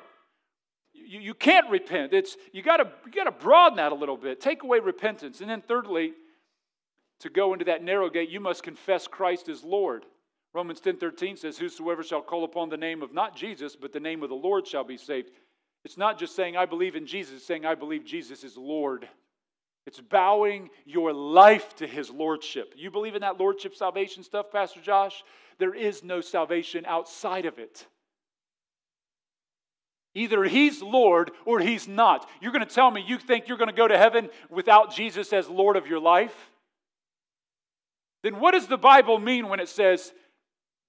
[0.94, 2.12] You, you can't repent.
[2.12, 4.42] It's, you got you got to broaden that a little bit.
[4.42, 5.40] Take away repentance.
[5.40, 6.12] And then, thirdly,
[7.22, 10.06] to go into that narrow gate, you must confess Christ as Lord.
[10.54, 14.02] Romans 10 13 says, Whosoever shall call upon the name of not Jesus, but the
[14.02, 15.32] name of the Lord shall be saved.
[15.86, 19.08] It's not just saying, I believe in Jesus, it's saying, I believe Jesus is Lord.
[19.86, 22.74] It's bowing your life to his lordship.
[22.78, 25.24] You believe in that lordship salvation stuff, Pastor Josh?
[25.58, 27.86] There is no salvation outside of it.
[30.14, 32.28] Either he's Lord or he's not.
[32.42, 35.32] You're going to tell me you think you're going to go to heaven without Jesus
[35.34, 36.36] as Lord of your life?
[38.24, 40.14] then what does the Bible mean when it says,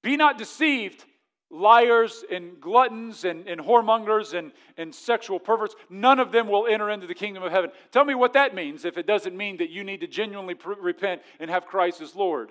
[0.03, 1.05] Be not deceived,
[1.53, 6.91] liars and gluttons and, and whoremongers and, and sexual perverts, none of them will enter
[6.91, 7.71] into the kingdom of heaven.
[7.91, 11.21] Tell me what that means if it doesn't mean that you need to genuinely repent
[11.39, 12.51] and have Christ as Lord.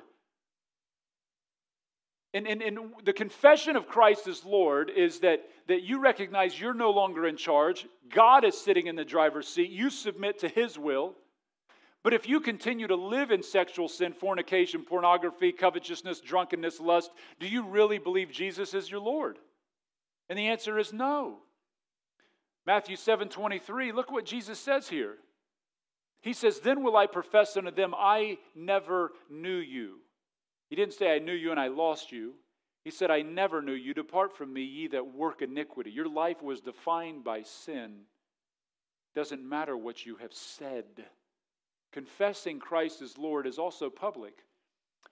[2.34, 6.74] And, and, and the confession of Christ as Lord is that, that you recognize you're
[6.74, 7.88] no longer in charge.
[8.10, 9.70] God is sitting in the driver's seat.
[9.70, 11.16] You submit to His will.
[12.04, 17.48] But if you continue to live in sexual sin, fornication, pornography, covetousness, drunkenness, lust, do
[17.48, 19.38] you really believe Jesus is your Lord?
[20.28, 21.40] And the answer is no.
[22.66, 25.18] Matthew 7 23, look what Jesus says here.
[26.22, 29.98] He says, Then will I profess unto them, I never knew you.
[30.70, 32.34] He didn't say, I knew you and I lost you.
[32.84, 33.94] He said, I never knew you.
[33.94, 35.92] Depart from me, ye that work iniquity.
[35.92, 38.02] Your life was defined by sin.
[39.14, 40.86] Doesn't matter what you have said.
[41.92, 44.44] Confessing Christ as Lord is also public.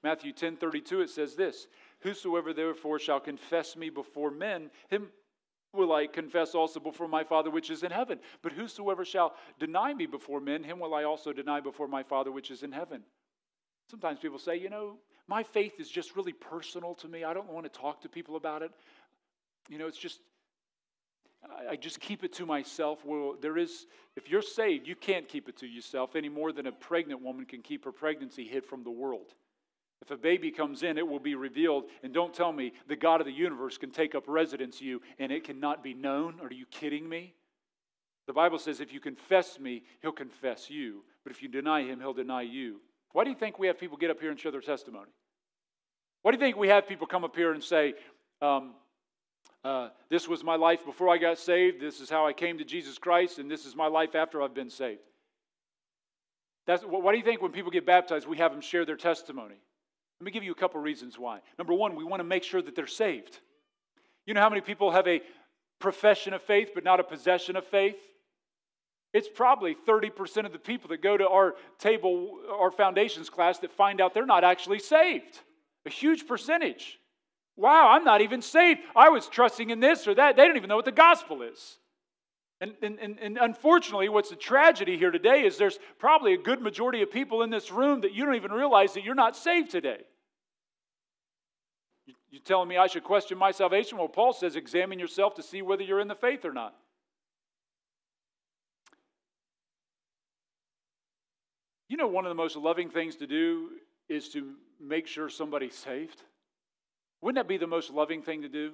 [0.03, 1.67] Matthew 10 32, it says this
[2.01, 5.09] Whosoever therefore shall confess me before men, him
[5.73, 8.19] will I confess also before my Father which is in heaven.
[8.41, 12.31] But whosoever shall deny me before men, him will I also deny before my Father
[12.31, 13.03] which is in heaven.
[13.89, 17.23] Sometimes people say, you know, my faith is just really personal to me.
[17.23, 18.71] I don't want to talk to people about it.
[19.67, 20.19] You know, it's just,
[21.69, 22.99] I just keep it to myself.
[23.05, 23.85] Well, there is,
[24.15, 27.45] if you're saved, you can't keep it to yourself any more than a pregnant woman
[27.45, 29.33] can keep her pregnancy hid from the world.
[30.01, 31.85] If a baby comes in, it will be revealed.
[32.03, 35.31] And don't tell me the God of the universe can take up residence you and
[35.31, 36.39] it cannot be known.
[36.41, 37.33] Are you kidding me?
[38.27, 41.03] The Bible says if you confess me, he'll confess you.
[41.23, 42.79] But if you deny him, he'll deny you.
[43.11, 45.11] Why do you think we have people get up here and share their testimony?
[46.21, 47.95] Why do you think we have people come up here and say,
[48.41, 48.75] um,
[49.63, 52.65] uh, This was my life before I got saved, this is how I came to
[52.65, 55.01] Jesus Christ, and this is my life after I've been saved?
[56.65, 59.55] That's, why do you think when people get baptized, we have them share their testimony?
[60.19, 61.39] Let me give you a couple reasons why.
[61.57, 63.39] Number one, we want to make sure that they're saved.
[64.25, 65.21] You know how many people have a
[65.79, 67.97] profession of faith but not a possession of faith?
[69.13, 73.71] It's probably 30% of the people that go to our table, our foundations class, that
[73.71, 75.39] find out they're not actually saved.
[75.87, 76.98] A huge percentage.
[77.59, 78.79] Wow, I'm not even saved.
[78.95, 80.37] I was trusting in this or that.
[80.37, 81.77] They don't even know what the gospel is.
[82.61, 87.01] And, and, and, unfortunately, what's a tragedy here today is there's probably a good majority
[87.01, 89.99] of people in this room that you don't even realize that you're not saved today.
[92.05, 93.97] You, are telling me I should question my salvation?
[93.97, 96.75] Well, Paul says, examine yourself to see whether you're in the faith or not.
[101.89, 103.69] You know, one of the most loving things to do
[104.07, 106.23] is to make sure somebody's saved.
[107.21, 108.73] Wouldn't that be the most loving thing to do?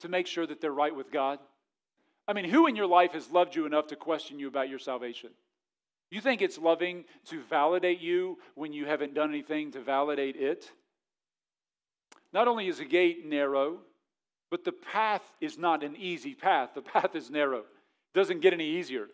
[0.00, 1.38] To make sure that they're right with God?
[2.26, 4.78] I mean, who in your life has loved you enough to question you about your
[4.78, 5.30] salvation?
[6.10, 10.70] You think it's loving to validate you when you haven't done anything to validate it?
[12.32, 13.78] Not only is the gate narrow,
[14.50, 16.70] but the path is not an easy path.
[16.74, 17.60] The path is narrow.
[17.60, 19.06] It doesn't get any easier.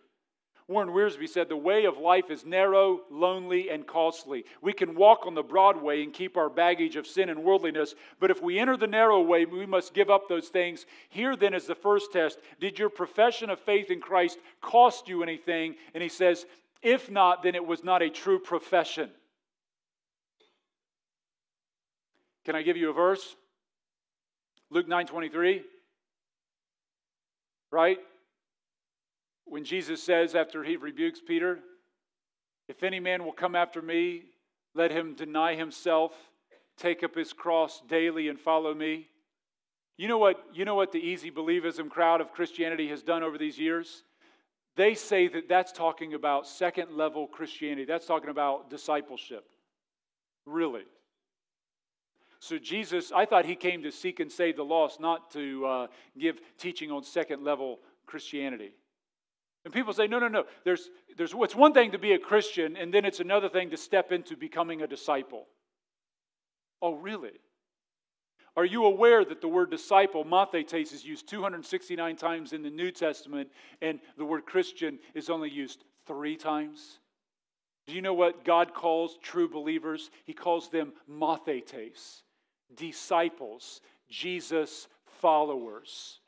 [0.67, 4.43] Warren Wiersbe said, The way of life is narrow, lonely, and costly.
[4.61, 7.95] We can walk on the broad way and keep our baggage of sin and worldliness,
[8.19, 10.85] but if we enter the narrow way, we must give up those things.
[11.07, 15.23] Here then is the first test Did your profession of faith in Christ cost you
[15.23, 15.75] anything?
[15.93, 16.45] And he says,
[16.81, 19.09] If not, then it was not a true profession.
[22.43, 23.35] Can I give you a verse?
[24.69, 25.63] Luke 9 23.
[27.71, 27.99] Right?
[29.49, 31.59] When Jesus says, after he rebukes Peter,
[32.67, 34.23] If any man will come after me,
[34.75, 36.11] let him deny himself,
[36.77, 39.07] take up his cross daily, and follow me.
[39.97, 43.37] You know what, you know what the easy believism crowd of Christianity has done over
[43.37, 44.03] these years?
[44.75, 47.85] They say that that's talking about second level Christianity.
[47.85, 49.45] That's talking about discipleship.
[50.45, 50.83] Really.
[52.39, 55.87] So, Jesus, I thought he came to seek and save the lost, not to uh,
[56.19, 58.73] give teaching on second level Christianity.
[59.67, 60.45] And people say, no, no, no.
[60.63, 63.75] There's, there's, it's one thing to be a Christian, and then it's another thing to
[63.75, 65.45] step into becoming a disciple.
[66.81, 67.33] Oh, really?
[68.55, 72.91] Are you aware that the word disciple, mathetes, is used 269 times in the New
[72.91, 73.49] Testament,
[73.81, 76.99] and the word Christian is only used three times?
[77.87, 80.11] Do you know what God calls true believers?
[80.23, 82.21] He calls them mathetes,
[82.73, 84.87] disciples, Jesus
[85.19, 86.21] followers.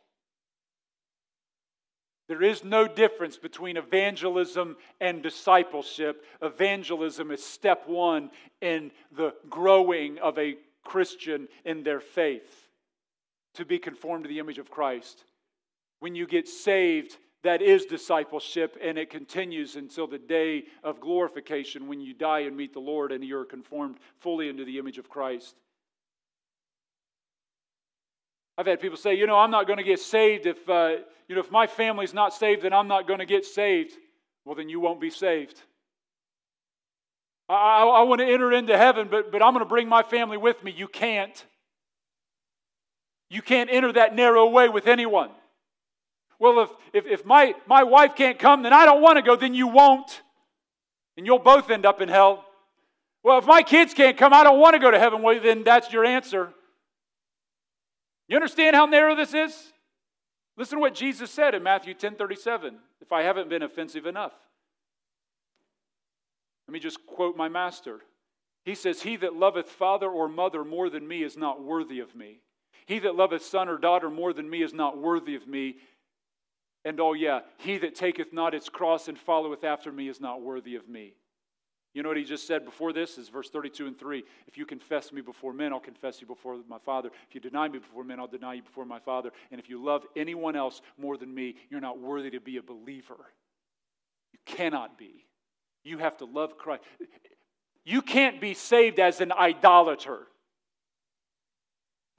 [2.30, 6.24] There is no difference between evangelism and discipleship.
[6.44, 8.30] Evangelism is step one
[8.62, 12.70] in the growing of a Christian in their faith
[13.56, 15.24] to be conformed to the image of Christ.
[16.02, 21.88] When you get saved, that is discipleship, and it continues until the day of glorification
[21.88, 25.10] when you die and meet the Lord and you're conformed fully into the image of
[25.10, 25.56] Christ.
[28.60, 30.98] I've had people say, you know, I'm not going to get saved if, uh,
[31.30, 33.94] you know, if my family's not saved, then I'm not going to get saved.
[34.44, 35.62] Well, then you won't be saved.
[37.48, 40.36] I, I, want to enter into heaven, but, but I'm going to bring my family
[40.36, 40.74] with me.
[40.76, 41.46] You can't.
[43.30, 45.30] You can't enter that narrow way with anyone.
[46.38, 49.38] Well, if, if, if my, my wife can't come, then I don't want to go,
[49.38, 50.22] then you won't.
[51.16, 52.44] And you'll both end up in hell.
[53.24, 55.22] Well, if my kids can't come, I don't want to go to heaven.
[55.22, 56.54] Well, then that's your answer.
[58.30, 59.74] You understand how narrow this is?
[60.56, 64.34] Listen to what Jesus said in Matthew 10 37, if I haven't been offensive enough.
[66.68, 68.02] Let me just quote my master.
[68.64, 72.16] He says, He that loveth father or mother more than me is not worthy of
[72.16, 72.42] me.
[72.86, 75.78] He that loveth son or daughter more than me is not worthy of me.
[76.86, 80.42] And oh, yeah, he that taketh not his cross and followeth after me is not
[80.42, 81.14] worthy of me.
[81.94, 84.24] You know what he just said before this is verse 32 and 3.
[84.48, 87.10] If you confess me before men, I'll confess you before my Father.
[87.28, 89.32] If you deny me before men, I'll deny you before my Father.
[89.52, 92.64] And if you love anyone else more than me, you're not worthy to be a
[92.64, 93.18] believer.
[94.34, 95.26] You cannot be.
[95.84, 96.84] You have to love Christ.
[97.84, 100.28] You can't be saved as an idolater.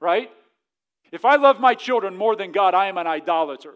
[0.01, 0.29] Right?
[1.13, 3.75] If I love my children more than God, I am an idolater.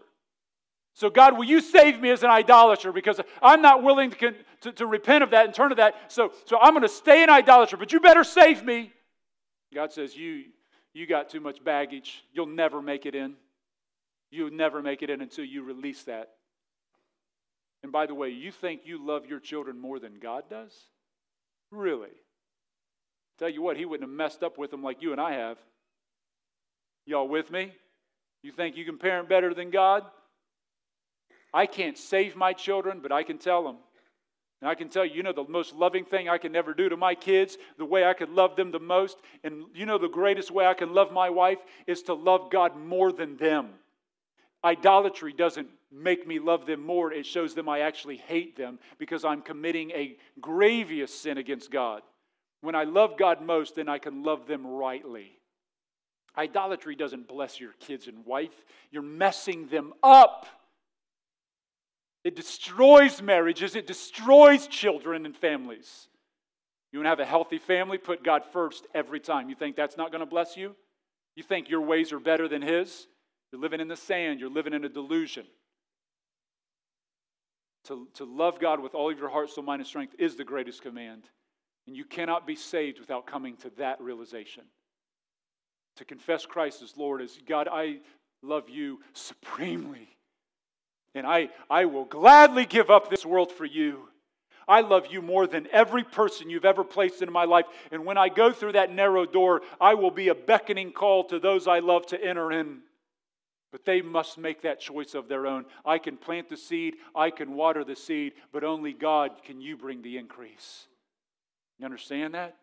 [0.96, 2.90] So, God, will you save me as an idolater?
[2.90, 6.10] Because I'm not willing to, to, to repent of that and turn to that.
[6.10, 8.94] So, so I'm going to stay an idolater, but you better save me.
[9.74, 10.44] God says, you,
[10.94, 12.24] you got too much baggage.
[12.32, 13.34] You'll never make it in.
[14.30, 16.30] You'll never make it in until you release that.
[17.82, 20.72] And by the way, you think you love your children more than God does?
[21.70, 22.08] Really?
[23.38, 25.58] Tell you what, He wouldn't have messed up with them like you and I have.
[27.04, 27.74] Y'all with me?
[28.42, 30.04] You think you can parent better than God?
[31.56, 33.76] I can't save my children, but I can tell them.
[34.60, 36.90] And I can tell you, you know, the most loving thing I can ever do
[36.90, 40.06] to my kids, the way I could love them the most, and you know, the
[40.06, 43.70] greatest way I can love my wife is to love God more than them.
[44.62, 49.24] Idolatry doesn't make me love them more, it shows them I actually hate them because
[49.24, 52.02] I'm committing a grievous sin against God.
[52.60, 55.38] When I love God most, then I can love them rightly.
[56.36, 60.46] Idolatry doesn't bless your kids and wife, you're messing them up.
[62.26, 66.08] It destroys marriages, it destroys children and families.
[66.90, 67.98] You want to have a healthy family?
[67.98, 69.48] Put God first every time.
[69.48, 70.74] You think that's not going to bless you?
[71.36, 73.06] You think your ways are better than His?
[73.52, 75.46] You're living in the sand, you're living in a delusion.
[77.84, 80.42] To, to love God with all of your heart, soul, mind, and strength is the
[80.42, 81.22] greatest command.
[81.86, 84.64] And you cannot be saved without coming to that realization.
[85.98, 87.98] To confess Christ as Lord is God, I
[88.42, 90.15] love you supremely.
[91.16, 94.08] And I, I will gladly give up this world for you.
[94.68, 97.64] I love you more than every person you've ever placed into my life.
[97.90, 101.38] And when I go through that narrow door, I will be a beckoning call to
[101.38, 102.80] those I love to enter in.
[103.72, 105.64] But they must make that choice of their own.
[105.86, 109.76] I can plant the seed, I can water the seed, but only God can you
[109.78, 110.86] bring the increase.
[111.78, 112.56] You understand that?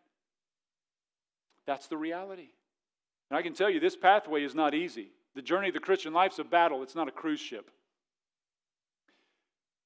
[1.66, 2.50] That's the reality.
[3.32, 5.08] And I can tell you, this pathway is not easy.
[5.34, 7.72] The journey of the Christian life is a battle, it's not a cruise ship.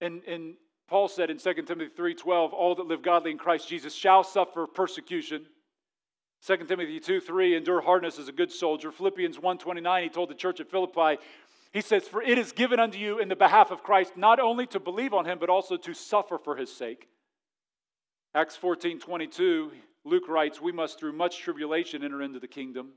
[0.02, 0.56] And, and
[0.88, 4.68] Paul said in 2 Timothy 3:12, all that live godly in Christ Jesus shall suffer
[4.68, 5.46] persecution.
[6.46, 8.92] 2 Timothy 2 3, endure hardness as a good soldier.
[8.92, 11.22] Philippians 1:29, he told the church at Philippi,
[11.74, 14.66] he says, For it is given unto you in the behalf of Christ not only
[14.68, 17.08] to believe on him, but also to suffer for his sake.
[18.34, 19.72] Acts 14 22,
[20.06, 22.94] Luke writes, We must through much tribulation enter into the kingdom.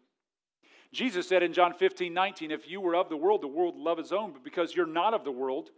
[0.92, 3.84] Jesus said in John 15 19, If you were of the world, the world would
[3.84, 5.70] love his own, but because you're not of the world,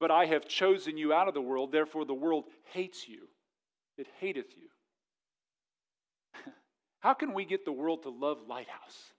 [0.00, 3.28] but I have chosen you out of the world, therefore the world hates you.
[3.96, 4.68] It hateth you.
[7.00, 9.12] How can we get the world to love Lighthouse?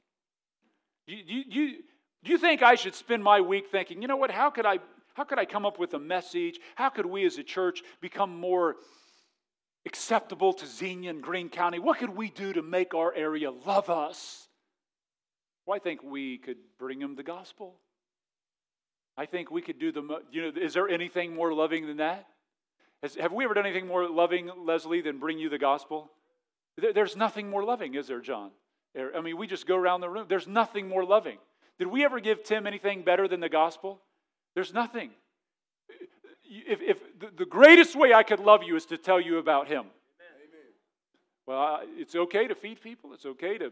[1.08, 1.78] Do you, you,
[2.24, 4.80] do you think I should spend my week thinking, you know what, how could I,
[5.14, 6.60] how could I come up with a message?
[6.76, 8.76] How could we as a church become more
[9.86, 11.80] acceptable to Xenia and Greene County?
[11.80, 14.50] What could we do to make our area love us?
[15.66, 17.80] Well, I think we could bring them the gospel.
[19.18, 22.28] I think we could do the, you know, is there anything more loving than that?
[23.02, 26.12] Has, have we ever done anything more loving, Leslie, than bring you the gospel?
[26.78, 28.52] There, there's nothing more loving, is there, John?
[28.96, 30.26] Er, I mean, we just go around the room.
[30.30, 31.38] There's nothing more loving.
[31.80, 34.00] Did we ever give Tim anything better than the gospel?
[34.56, 35.12] There's nothing.
[36.50, 39.68] If, if the, the greatest way I could love you is to tell you about
[39.68, 39.82] him.
[39.82, 39.92] Amen.
[41.46, 43.14] Well, it's okay to feed people.
[43.14, 43.72] It's okay to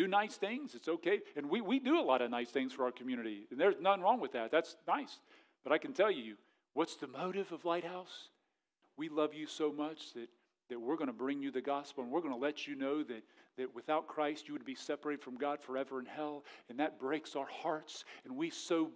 [0.00, 0.74] do nice things.
[0.74, 1.20] It's okay.
[1.36, 3.46] And we, we do a lot of nice things for our community.
[3.50, 4.50] And there's nothing wrong with that.
[4.50, 5.18] That's nice.
[5.62, 6.36] But I can tell you,
[6.72, 8.30] what's the motive of Lighthouse?
[8.96, 10.28] We love you so much that,
[10.70, 13.02] that we're going to bring you the gospel and we're going to let you know
[13.02, 13.22] that,
[13.58, 16.44] that without Christ you would be separated from God forever in hell.
[16.70, 18.04] And that breaks our hearts.
[18.24, 18.90] And we so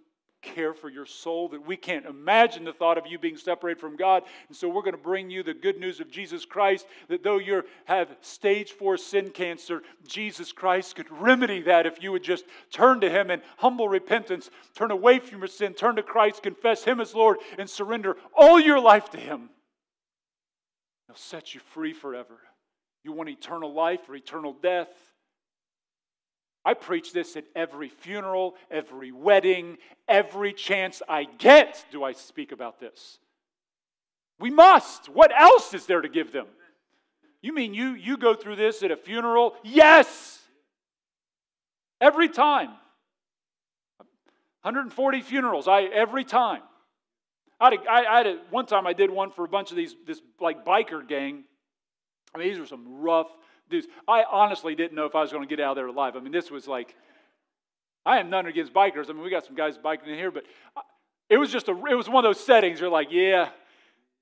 [0.53, 3.95] care for your soul that we can't imagine the thought of you being separated from
[3.95, 4.23] God.
[4.47, 7.39] And so we're going to bring you the good news of Jesus Christ that though
[7.39, 12.45] you have stage four sin cancer, Jesus Christ could remedy that if you would just
[12.71, 16.83] turn to Him in humble repentance, turn away from your sin, turn to Christ, confess
[16.83, 19.49] Him as Lord, and surrender all your life to Him.
[21.07, 22.39] He'll set you free forever.
[23.03, 24.89] You want eternal life or eternal death?
[26.65, 32.51] I preach this at every funeral, every wedding, every chance I get do I speak
[32.51, 33.19] about this.
[34.39, 35.07] We must.
[35.07, 36.47] What else is there to give them?
[37.41, 39.53] You mean you you go through this at a funeral?
[39.63, 40.39] Yes.
[42.01, 42.69] Every time.
[44.63, 46.63] 140 funerals, I every time.
[47.59, 49.69] I had, a, I, I had a, one time I did one for a bunch
[49.69, 51.43] of these, this like biker gang.
[52.33, 53.29] I mean, these were some rough
[53.69, 53.87] dudes.
[54.07, 56.15] I honestly didn't know if I was going to get out of there alive.
[56.15, 56.95] I mean, this was like,
[58.05, 59.09] I am none against bikers.
[59.09, 60.43] I mean, we got some guys biking in here, but
[61.29, 62.79] it was just a, it was one of those settings.
[62.79, 63.49] You're like, yeah,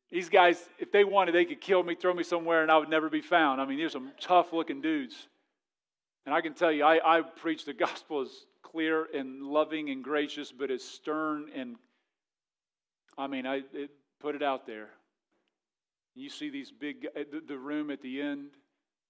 [0.10, 2.90] these guys, if they wanted, they could kill me, throw me somewhere, and I would
[2.90, 3.60] never be found.
[3.60, 5.28] I mean, these are some tough looking dudes.
[6.26, 8.30] And I can tell you, I, I preach the gospel as
[8.62, 11.76] clear and loving and gracious, but as stern and,
[13.18, 14.90] I mean, I it, put it out there.
[16.16, 18.50] You see these big, the, the room at the end,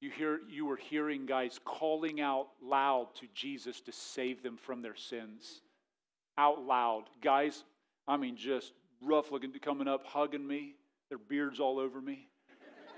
[0.04, 4.82] you hear you were hearing guys calling out loud to Jesus to save them from
[4.82, 5.62] their sins.
[6.38, 7.04] Out loud.
[7.22, 7.64] Guys,
[8.06, 10.76] I mean, just rough looking, coming up, hugging me,
[11.08, 12.28] their beards all over me.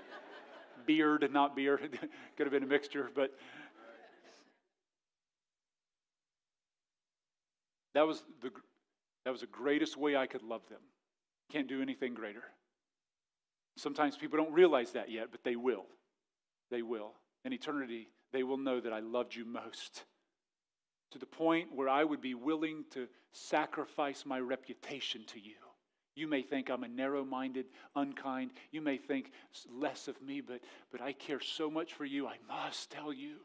[0.86, 1.96] Beard, not beard.
[2.36, 3.32] Could have been a mixture, but
[7.94, 8.50] that was the
[9.24, 10.80] that was the greatest way I could love them.
[11.52, 12.42] Can't do anything greater.
[13.76, 15.86] Sometimes people don't realize that yet, but they will.
[16.70, 17.12] They will.
[17.44, 20.04] In eternity, they will know that I loved you most.
[21.12, 25.54] To the point where I would be willing to sacrifice my reputation to you.
[26.16, 28.52] You may think I'm a narrow minded, unkind.
[28.72, 29.30] You may think
[29.70, 30.60] less of me, but,
[30.90, 33.36] but I care so much for you, I must tell you.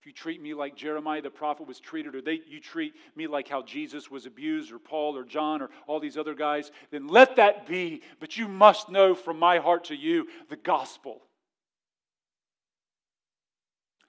[0.00, 3.26] If you treat me like Jeremiah the prophet was treated, or they, you treat me
[3.26, 7.06] like how Jesus was abused, or Paul, or John, or all these other guys, then
[7.06, 8.02] let that be.
[8.18, 11.22] But you must know from my heart to you the gospel.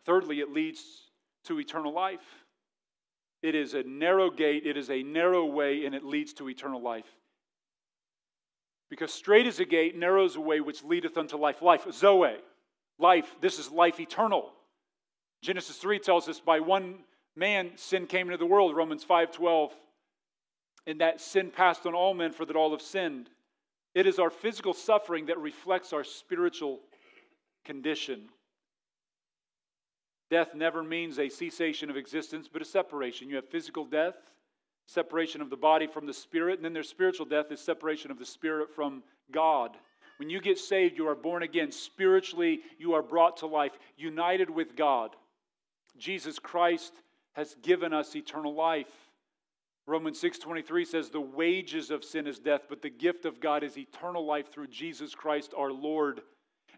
[0.07, 1.11] Thirdly, it leads
[1.43, 2.45] to eternal life.
[3.43, 6.81] It is a narrow gate, it is a narrow way, and it leads to eternal
[6.81, 7.05] life.
[8.89, 11.61] Because strait is a gate, narrow is a way which leadeth unto life.
[11.61, 12.37] Life, Zoe,
[12.97, 13.35] life.
[13.41, 14.53] This is life eternal.
[15.41, 16.99] Genesis 3 tells us by one
[17.35, 19.73] man sin came into the world, Romans 5:12.
[20.87, 23.29] And that sin passed on all men for that all have sinned.
[23.93, 26.79] It is our physical suffering that reflects our spiritual
[27.65, 28.29] condition.
[30.29, 33.29] Death never means a cessation of existence, but a separation.
[33.29, 34.15] You have physical death,
[34.85, 38.19] separation of the body from the spirit, and then there's spiritual death is separation of
[38.19, 39.77] the spirit from God.
[40.17, 41.71] When you get saved, you are born again.
[41.71, 45.15] Spiritually, you are brought to life, united with God.
[45.97, 46.93] Jesus Christ
[47.33, 48.91] has given us eternal life.
[49.85, 53.77] Romans 6:23 says the wages of sin is death, but the gift of God is
[53.77, 56.21] eternal life through Jesus Christ our Lord.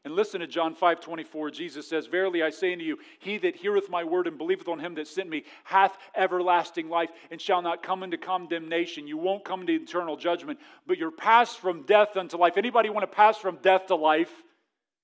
[0.05, 1.51] And listen to John 5 24.
[1.51, 4.79] Jesus says, Verily I say unto you, he that heareth my word and believeth on
[4.79, 9.07] him that sent me hath everlasting life and shall not come into condemnation.
[9.07, 12.53] You won't come into eternal judgment, but you're passed from death unto life.
[12.55, 14.31] Anybody want to pass from death to life?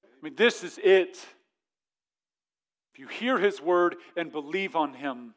[0.03, 1.17] I mean, this is it.
[2.93, 5.33] If you hear his word and believe on him.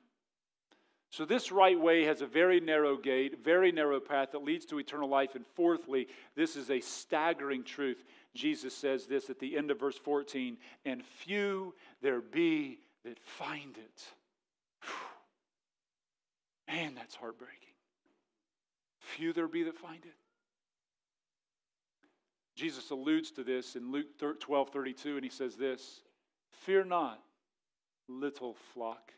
[1.10, 4.78] So, this right way has a very narrow gate, very narrow path that leads to
[4.78, 5.34] eternal life.
[5.34, 6.06] And fourthly,
[6.36, 8.04] this is a staggering truth.
[8.38, 13.76] Jesus says this at the end of verse 14 and few there be that find
[13.76, 14.04] it.
[16.68, 17.56] Man, that's heartbreaking.
[19.00, 20.14] Few there be that find it.
[22.54, 24.06] Jesus alludes to this in Luke
[24.38, 26.02] 12 32, and he says this
[26.50, 27.20] Fear not,
[28.08, 29.12] little flock,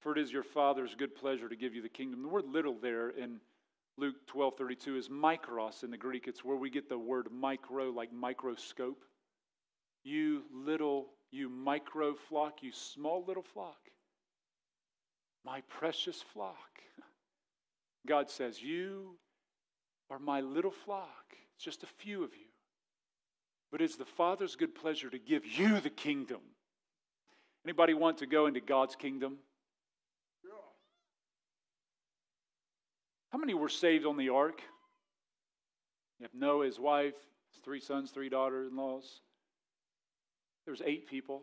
[0.00, 2.22] for it is your Father's good pleasure to give you the kingdom.
[2.22, 3.40] The word little there in
[3.98, 6.26] Luke 12:32 is mikros in the Greek.
[6.26, 9.04] It's where we get the word micro, like microscope.
[10.04, 13.78] You little, you micro flock, you small little flock,
[15.44, 16.80] my precious flock.
[18.06, 19.16] God says, You
[20.10, 21.34] are my little flock.
[21.54, 22.46] It's just a few of you.
[23.70, 26.40] But it's the Father's good pleasure to give you the kingdom.
[27.64, 29.38] Anybody want to go into God's kingdom?
[33.32, 34.60] How many were saved on the ark?
[36.20, 37.14] You have Noah, his wife,
[37.52, 39.20] his three sons, three daughters in laws.
[40.66, 41.42] There was eight people.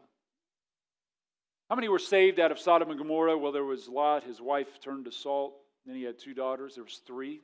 [1.67, 3.37] How many were saved out of Sodom and Gomorrah?
[3.37, 5.55] Well, there was Lot, his wife turned to salt.
[5.85, 6.75] Then he had two daughters.
[6.75, 7.41] There was three.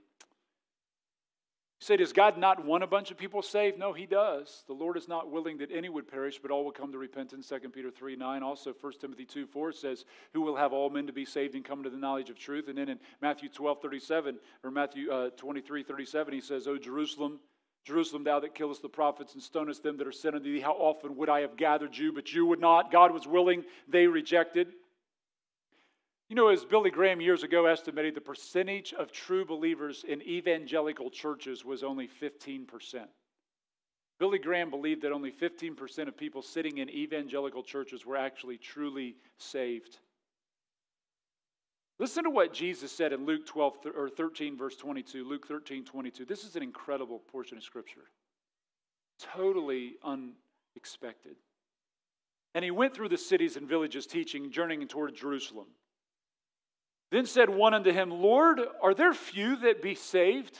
[1.85, 3.77] Say, does God not want a bunch of people saved?
[3.77, 4.63] No, he does.
[4.65, 7.47] The Lord is not willing that any would perish, but all will come to repentance.
[7.47, 8.41] 2 Peter 3 9.
[8.41, 11.63] Also, 1 Timothy 2 4 says, Who will have all men to be saved and
[11.63, 12.69] come to the knowledge of truth?
[12.69, 17.39] And then in Matthew 12 37, or Matthew uh, 23 37, he says, O Jerusalem,
[17.83, 20.73] Jerusalem, thou that killest the prophets and stonest them that are sent unto thee, how
[20.73, 22.91] often would I have gathered you, but you would not?
[22.91, 24.69] God was willing, they rejected.
[26.29, 31.11] You know, as Billy Graham years ago estimated, the percentage of true believers in evangelical
[31.11, 32.65] churches was only 15%.
[34.17, 39.15] Billy Graham believed that only 15% of people sitting in evangelical churches were actually truly
[39.37, 39.99] saved.
[41.99, 45.23] Listen to what Jesus said in Luke 12 or 13, verse 22.
[45.23, 46.25] Luke 13, 22.
[46.25, 48.09] This is an incredible portion of Scripture.
[49.19, 51.35] Totally unexpected.
[52.53, 55.67] And he went through the cities and villages teaching, journeying toward Jerusalem.
[57.15, 60.59] Then said one unto him, Lord, are there few that be saved?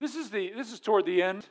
[0.00, 1.48] This is, the, this is toward the end.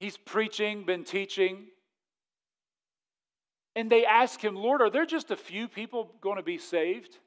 [0.00, 1.66] He's preaching, been teaching.
[3.76, 7.18] And they ask him, Lord, are there just a few people going to be saved?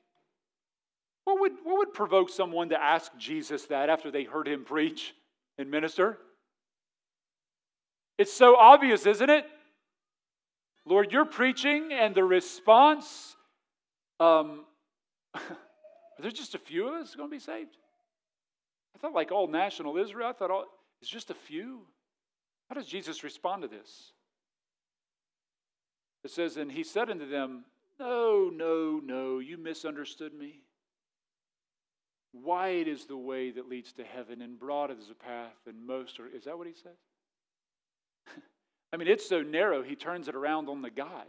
[1.25, 5.13] What would, what would provoke someone to ask Jesus that after they heard him preach
[5.59, 6.17] and minister?
[8.17, 9.45] It's so obvious, isn't it?
[10.87, 13.35] Lord, you're preaching, and the response,
[14.21, 14.63] um,
[15.35, 15.41] are
[16.19, 17.75] there just a few of us going to be saved?
[18.95, 20.65] I thought, like all national Israel, I thought all,
[21.01, 21.81] it's just a few.
[22.69, 24.13] How does Jesus respond to this?
[26.23, 27.65] It says, And he said unto them,
[27.99, 30.61] No, no, no, you misunderstood me.
[32.33, 36.19] Wide is the way that leads to heaven, and broad is the path, and most
[36.19, 36.27] are.
[36.27, 36.97] Is that what he says?
[38.93, 41.25] I mean, it's so narrow, he turns it around on the guy.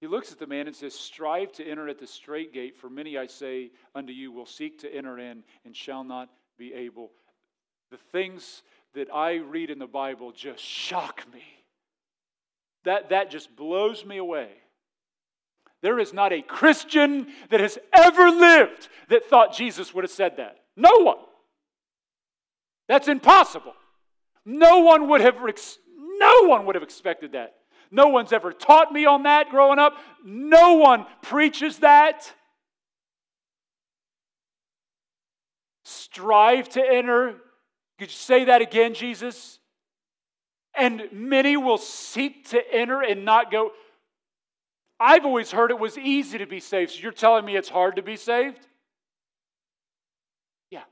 [0.00, 2.88] He looks at the man and says, Strive to enter at the strait gate, for
[2.88, 7.10] many, I say unto you, will seek to enter in and shall not be able.
[7.90, 8.62] The things
[8.94, 11.42] that I read in the Bible just shock me.
[12.84, 14.48] That, that just blows me away.
[15.82, 20.36] There is not a Christian that has ever lived that thought Jesus would have said
[20.36, 20.58] that.
[20.76, 21.18] No one.
[22.88, 23.74] That's impossible.
[24.44, 25.40] No one would have
[26.20, 27.54] no one would have expected that.
[27.90, 29.96] No one's ever taught me on that growing up.
[30.24, 32.32] No one preaches that.
[35.84, 37.36] Strive to enter.
[37.98, 39.58] Could you say that again, Jesus?
[40.74, 43.72] And many will seek to enter and not go.
[45.00, 46.92] I've always heard it was easy to be saved.
[46.92, 48.60] So you're telling me it's hard to be saved?
[50.70, 50.82] Yeah.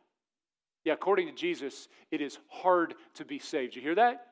[0.84, 3.76] Yeah, according to Jesus, it is hard to be saved.
[3.76, 4.27] You hear that?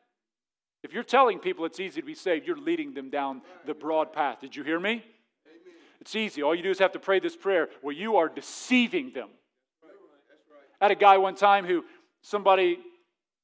[0.86, 4.12] If you're telling people it's easy to be saved, you're leading them down the broad
[4.12, 4.40] path.
[4.40, 4.92] Did you hear me?
[4.92, 5.02] Amen.
[6.00, 6.44] It's easy.
[6.44, 9.28] All you do is have to pray this prayer where you are deceiving them.
[10.80, 11.84] I had a guy one time who
[12.22, 12.78] somebody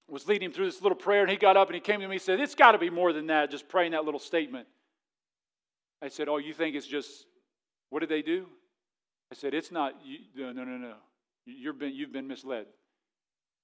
[0.08, 2.06] was leading him through this little prayer, and he got up and he came to
[2.06, 4.68] me and said, It's got to be more than that, just praying that little statement.
[6.00, 7.26] I said, Oh, you think it's just,
[7.90, 8.46] what did they do?
[9.32, 10.94] I said, It's not, you, no, no, no, no.
[11.44, 12.66] You've been, you've been misled.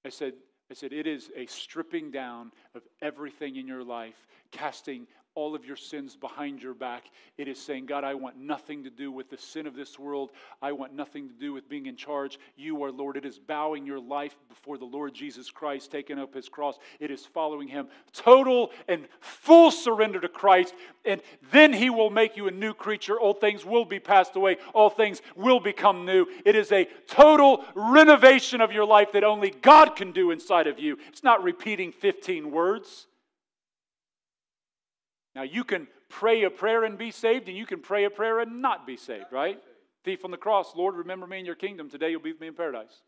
[0.05, 0.33] I said,
[0.71, 5.65] I said, it is a stripping down of everything in your life, casting all of
[5.65, 7.05] your sins behind your back.
[7.37, 10.31] It is saying, God, I want nothing to do with the sin of this world.
[10.61, 12.39] I want nothing to do with being in charge.
[12.57, 13.17] You are Lord.
[13.17, 16.79] It is bowing your life before the Lord Jesus Christ, taking up his cross.
[16.99, 17.89] It is following him.
[18.13, 20.75] Total and full surrender to Christ.
[21.05, 21.23] And
[21.53, 23.21] then he will make you a new creature.
[23.21, 26.27] Old things will be passed away, all things will become new.
[26.45, 30.79] It is a total renovation of your life that only God can do inside of
[30.79, 30.99] you.
[31.09, 33.07] It's not repeating 15 words.
[35.39, 38.41] Now, you can pray a prayer and be saved, and you can pray a prayer
[38.41, 39.57] and not be saved, right?
[40.05, 41.89] Thief on the cross, Lord, remember me in your kingdom.
[41.89, 43.03] Today you'll be with me in paradise.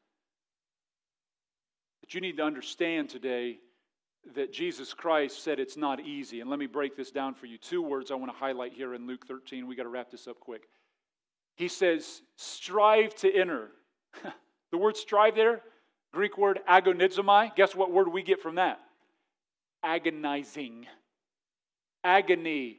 [2.01, 3.59] But you need to understand today
[4.37, 6.41] that Jesus Christ said it's not easy.
[6.41, 7.59] And let me break this down for you.
[7.59, 9.67] Two words I want to highlight here in Luke 13.
[9.67, 10.69] We got to wrap this up quick.
[11.57, 13.73] He says, strive to enter.
[14.71, 15.63] the word strive there,
[16.13, 17.57] Greek word agonizomai.
[17.57, 18.79] Guess what word we get from that?
[19.83, 20.87] Agonizing
[22.05, 22.79] agony.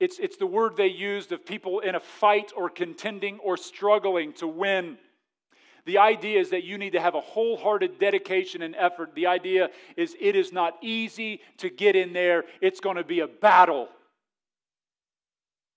[0.00, 4.32] It's, it's the word they used of people in a fight or contending or struggling
[4.34, 4.96] to win.
[5.86, 9.14] The idea is that you need to have a wholehearted dedication and effort.
[9.14, 13.20] The idea is it is not easy to get in there, it's going to be
[13.20, 13.88] a battle.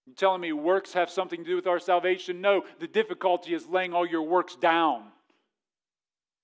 [0.05, 2.41] You telling me works have something to do with our salvation?
[2.41, 5.03] No, the difficulty is laying all your works down.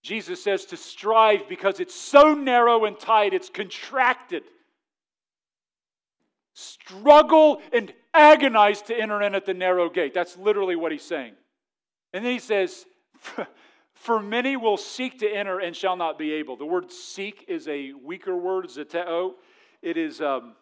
[0.03, 4.43] Jesus says to strive because it's so narrow and tight, it's contracted
[6.57, 10.11] struggle and agonize to enter in at the narrow gate.
[10.11, 11.33] That's literally what he's saying.
[12.13, 12.85] And then he says,
[13.93, 16.57] For many will seek to enter and shall not be able.
[16.57, 19.33] The word seek is a weaker word, zeteo.
[19.83, 20.55] It is um,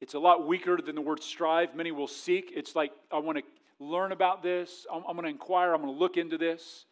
[0.00, 1.74] it's a lot weaker than the word strive.
[1.76, 2.52] Many will seek.
[2.54, 3.44] It's like, I want to
[3.78, 4.86] learn about this.
[4.92, 5.72] I'm, I'm going to inquire.
[5.72, 6.86] I'm going to look into this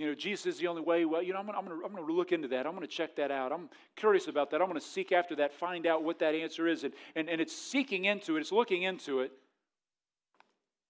[0.00, 1.04] you know, Jesus is the only way.
[1.04, 2.66] Well, you know, I'm going, to, I'm, going to, look into that.
[2.66, 3.52] I'm going to check that out.
[3.52, 4.62] I'm curious about that.
[4.62, 6.84] I'm going to seek after that, find out what that answer is.
[6.84, 9.30] And, and, and it's seeking into it, it's looking into it.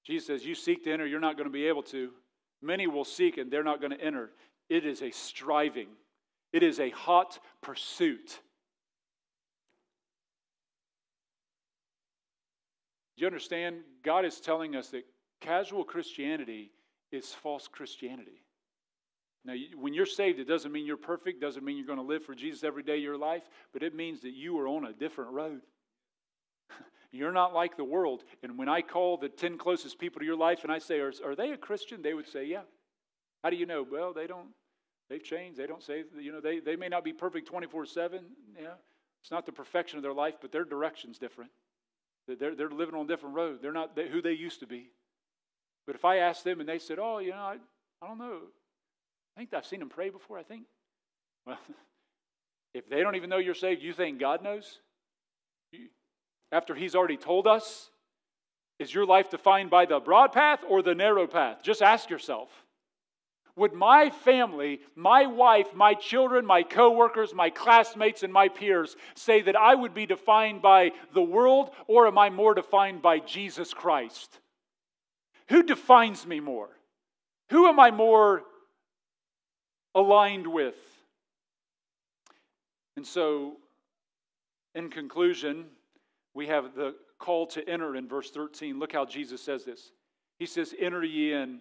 [0.04, 2.10] Jesus says, You seek to enter, you're not going to be able to.
[2.62, 4.30] Many will seek and they're not going to enter.
[4.68, 5.88] It is a striving,
[6.52, 8.38] it is a hot pursuit.
[13.16, 13.78] Do you understand?
[14.04, 15.02] God is telling us that
[15.40, 16.70] casual Christianity
[17.10, 18.40] is false Christianity.
[19.44, 22.24] Now, when you're saved, it doesn't mean you're perfect, doesn't mean you're going to live
[22.24, 24.92] for Jesus every day of your life, but it means that you are on a
[24.92, 25.62] different road.
[27.10, 28.22] you're not like the world.
[28.42, 31.12] And when I call the 10 closest people to your life and I say, Are,
[31.24, 32.02] are they a Christian?
[32.02, 32.62] They would say, Yeah.
[33.42, 33.86] How do you know?
[33.90, 34.48] Well, they don't,
[35.08, 35.58] they've changed.
[35.58, 38.20] They don't say, you know, they, they may not be perfect 24 7.
[38.60, 38.68] Yeah.
[39.22, 41.50] It's not the perfection of their life, but their direction's different.
[42.26, 43.60] They're, they're living on a different road.
[43.62, 44.90] They're not who they used to be.
[45.86, 47.56] But if I asked them and they said, Oh, you know, I,
[48.02, 48.40] I don't know.
[49.36, 50.64] I think I've seen them pray before, I think.
[51.46, 51.58] Well,
[52.74, 54.80] if they don't even know you're saved, you think God knows?
[56.52, 57.90] after He's already told us?
[58.78, 61.62] Is your life defined by the broad path or the narrow path?
[61.62, 62.48] Just ask yourself.
[63.56, 69.42] Would my family, my wife, my children, my coworkers, my classmates, and my peers say
[69.42, 73.74] that I would be defined by the world, or am I more defined by Jesus
[73.74, 74.38] Christ?
[75.50, 76.70] Who defines me more?
[77.50, 78.44] Who am I more
[79.94, 80.76] aligned with?
[82.96, 83.56] And so,
[84.74, 85.66] in conclusion,
[86.34, 88.78] we have the call to enter in verse 13.
[88.78, 89.92] Look how Jesus says this.
[90.38, 91.60] He says, Enter ye in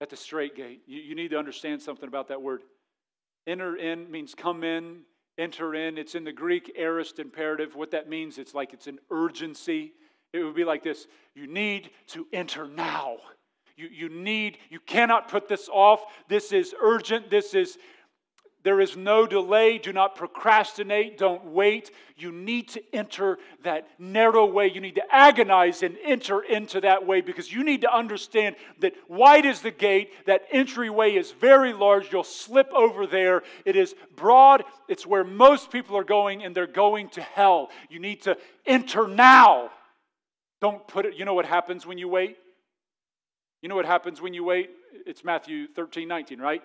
[0.00, 0.82] at the strait gate.
[0.86, 2.62] You, you need to understand something about that word.
[3.46, 5.00] Enter in means come in,
[5.38, 5.98] enter in.
[5.98, 7.76] It's in the Greek aorist imperative.
[7.76, 9.92] What that means, it's like it's an urgency.
[10.32, 13.18] It would be like this You need to enter now.
[13.76, 16.02] You, you need, you cannot put this off.
[16.28, 17.30] This is urgent.
[17.30, 17.78] This is
[18.66, 19.78] there is no delay.
[19.78, 21.18] Do not procrastinate.
[21.18, 21.92] Don't wait.
[22.16, 24.66] You need to enter that narrow way.
[24.66, 28.94] You need to agonize and enter into that way because you need to understand that
[29.08, 30.26] wide is the gate.
[30.26, 32.10] That entryway is very large.
[32.10, 33.44] You'll slip over there.
[33.64, 34.64] It is broad.
[34.88, 37.70] It's where most people are going, and they're going to hell.
[37.88, 39.70] You need to enter now.
[40.60, 42.36] Don't put it, you know what happens when you wait?
[43.62, 44.70] You know what happens when you wait?
[45.06, 46.62] It's Matthew 13, 19, right?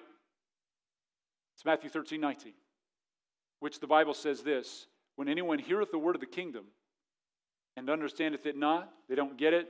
[1.55, 2.53] It's Matthew 13, 19,
[3.59, 6.65] which the Bible says this When anyone heareth the word of the kingdom
[7.77, 9.67] and understandeth it not, they don't get it,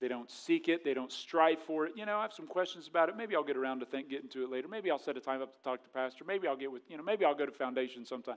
[0.00, 1.92] they don't seek it, they don't strive for it.
[1.96, 3.16] You know, I have some questions about it.
[3.16, 4.68] Maybe I'll get around to think, getting to it later.
[4.68, 6.24] Maybe I'll set a time up to talk to pastor.
[6.24, 8.36] Maybe I'll get with, you know, maybe I'll go to foundation sometime.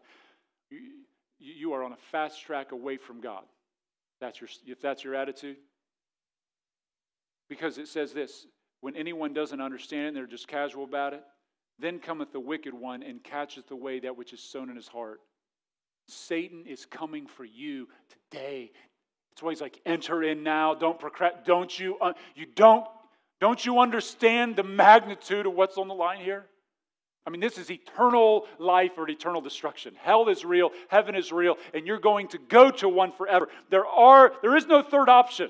[0.69, 0.79] You,
[1.39, 3.43] you are on a fast track away from God.
[4.21, 5.57] That's your, if that's your attitude.
[7.49, 8.47] Because it says this
[8.81, 11.23] when anyone doesn't understand it, and they're just casual about it,
[11.79, 15.19] then cometh the wicked one and catcheth away that which is sown in his heart.
[16.07, 17.87] Satan is coming for you
[18.31, 18.71] today.
[19.31, 20.75] That's why he's like, enter in now.
[20.75, 21.45] Don't procrastinate.
[21.45, 21.97] Don't you?
[21.99, 22.85] Uh, you don't.
[23.41, 26.45] Don't you understand the magnitude of what's on the line here?
[27.27, 29.93] I mean, this is eternal life or eternal destruction.
[29.99, 33.49] Hell is real, heaven is real, and you're going to go to one forever.
[33.71, 35.49] There are there is no third option.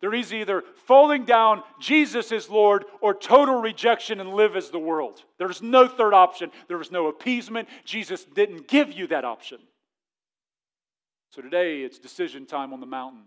[0.00, 4.78] There is either falling down, Jesus is Lord, or total rejection and live as the
[4.78, 5.24] world.
[5.38, 6.50] There's no third option.
[6.68, 7.68] There is no appeasement.
[7.84, 9.58] Jesus didn't give you that option.
[11.30, 13.24] So today it's decision time on the mountain.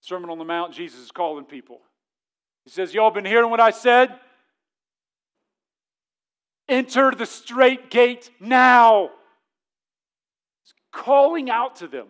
[0.00, 1.80] Sermon on the Mount, Jesus is calling people.
[2.64, 4.14] He says, Y'all been hearing what I said?
[6.68, 9.10] Enter the strait gate now.
[10.62, 12.06] He's calling out to them.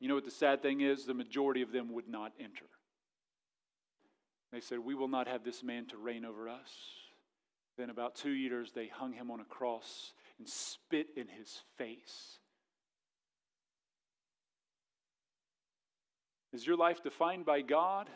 [0.00, 1.06] You know what the sad thing is?
[1.06, 2.66] The majority of them would not enter.
[4.52, 6.70] They said, We will not have this man to reign over us.
[7.78, 12.38] Then, about two years, they hung him on a cross and spit in his face.
[16.56, 18.08] Is your life defined by God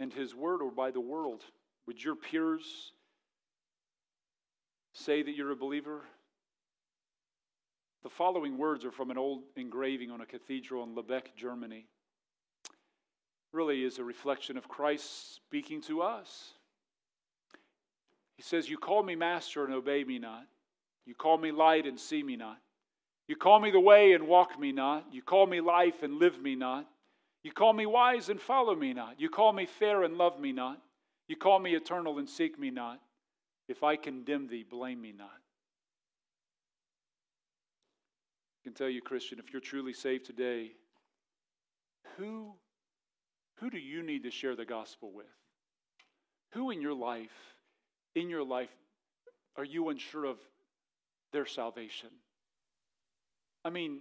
[0.00, 1.42] and His Word or by the world?
[1.86, 2.92] Would your peers
[4.94, 6.00] say that you're a believer?
[8.06, 11.88] The following words are from an old engraving on a cathedral in Lubeck, Germany.
[13.52, 16.52] Really is a reflection of Christ speaking to us.
[18.36, 20.46] He says, You call me master and obey me not.
[21.04, 22.58] You call me light and see me not.
[23.26, 25.06] You call me the way and walk me not.
[25.10, 26.86] You call me life and live me not.
[27.42, 29.20] You call me wise and follow me not.
[29.20, 30.80] You call me fair and love me not.
[31.26, 33.00] You call me eternal and seek me not.
[33.66, 35.40] If I condemn thee, blame me not.
[38.66, 40.72] Can tell you, Christian, if you're truly saved today,
[42.16, 42.52] who,
[43.60, 45.26] who do you need to share the gospel with?
[46.54, 47.54] Who in your life,
[48.16, 48.70] in your life,
[49.56, 50.38] are you unsure of
[51.32, 52.08] their salvation?
[53.64, 54.00] I mean,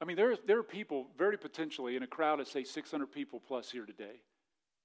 [0.00, 3.38] I mean, there, there are people very potentially in a crowd of say 600 people
[3.38, 4.22] plus here today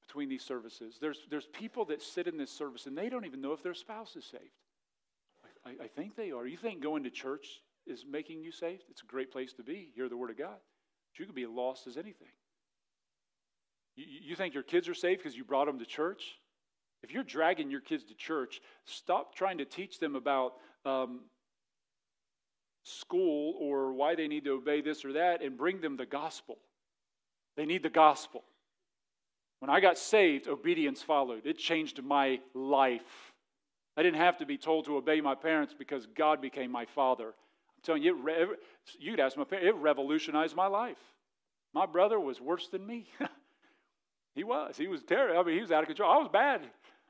[0.05, 0.97] between these services.
[0.99, 3.75] There's, there's people that sit in this service and they don't even know if their
[3.75, 4.43] spouse is saved.
[5.65, 6.45] I, I think they are.
[6.45, 9.91] You think going to church is making you saved, it's a great place to be.
[9.95, 10.57] Hear the Word of God.
[11.11, 12.27] But you could be lost as anything.
[13.95, 16.23] You, you think your kids are safe because you brought them to church?
[17.03, 20.53] If you're dragging your kids to church, stop trying to teach them about
[20.85, 21.21] um,
[22.83, 26.57] school or why they need to obey this or that and bring them the gospel.
[27.57, 28.43] They need the gospel.
[29.59, 31.45] When I got saved, obedience followed.
[31.45, 33.33] It changed my life.
[33.95, 37.33] I didn't have to be told to obey my parents because God became my father.
[37.83, 38.59] Telling you, it,
[38.99, 40.97] you'd ask my parents, it revolutionized my life.
[41.73, 43.07] My brother was worse than me.
[44.35, 44.77] he was.
[44.77, 45.39] He was terrible.
[45.39, 46.11] I mean, he was out of control.
[46.11, 46.61] I was bad.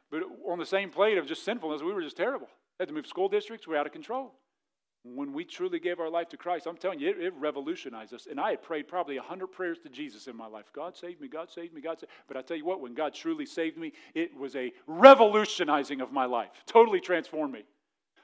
[0.09, 2.47] But on the same plate of just sinfulness, we were just terrible.
[2.79, 4.33] Had to move school districts, we were out of control.
[5.03, 8.27] When we truly gave our life to Christ, I'm telling you, it, it revolutionized us.
[8.29, 10.71] And I had prayed probably 100 prayers to Jesus in my life.
[10.73, 12.15] God saved me, God saved me, God saved me.
[12.27, 16.13] But I tell you what, when God truly saved me, it was a revolutionizing of
[16.13, 16.49] my life.
[16.65, 17.63] Totally transformed me.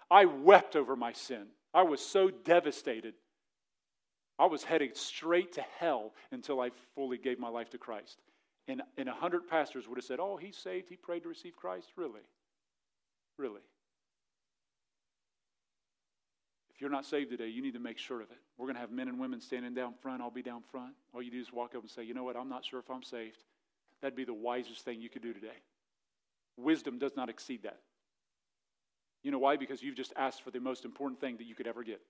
[0.10, 1.47] I wept over my sin.
[1.74, 3.13] I was so devastated.
[4.38, 8.17] I was heading straight to hell until I fully gave my life to Christ.
[8.67, 11.88] And, and 100 pastors would have said, Oh, he's saved, he prayed to receive Christ.
[11.95, 12.22] Really?
[13.38, 13.61] Really?
[16.74, 18.38] If you're not saved today, you need to make sure of it.
[18.57, 20.22] We're going to have men and women standing down front.
[20.22, 20.93] I'll be down front.
[21.13, 22.38] All you do is walk up and say, You know what?
[22.38, 23.43] I'm not sure if I'm saved.
[24.01, 25.47] That'd be the wisest thing you could do today.
[26.55, 27.80] Wisdom does not exceed that.
[29.24, 29.57] You know why?
[29.57, 32.01] Because you've just asked for the most important thing that you could ever get.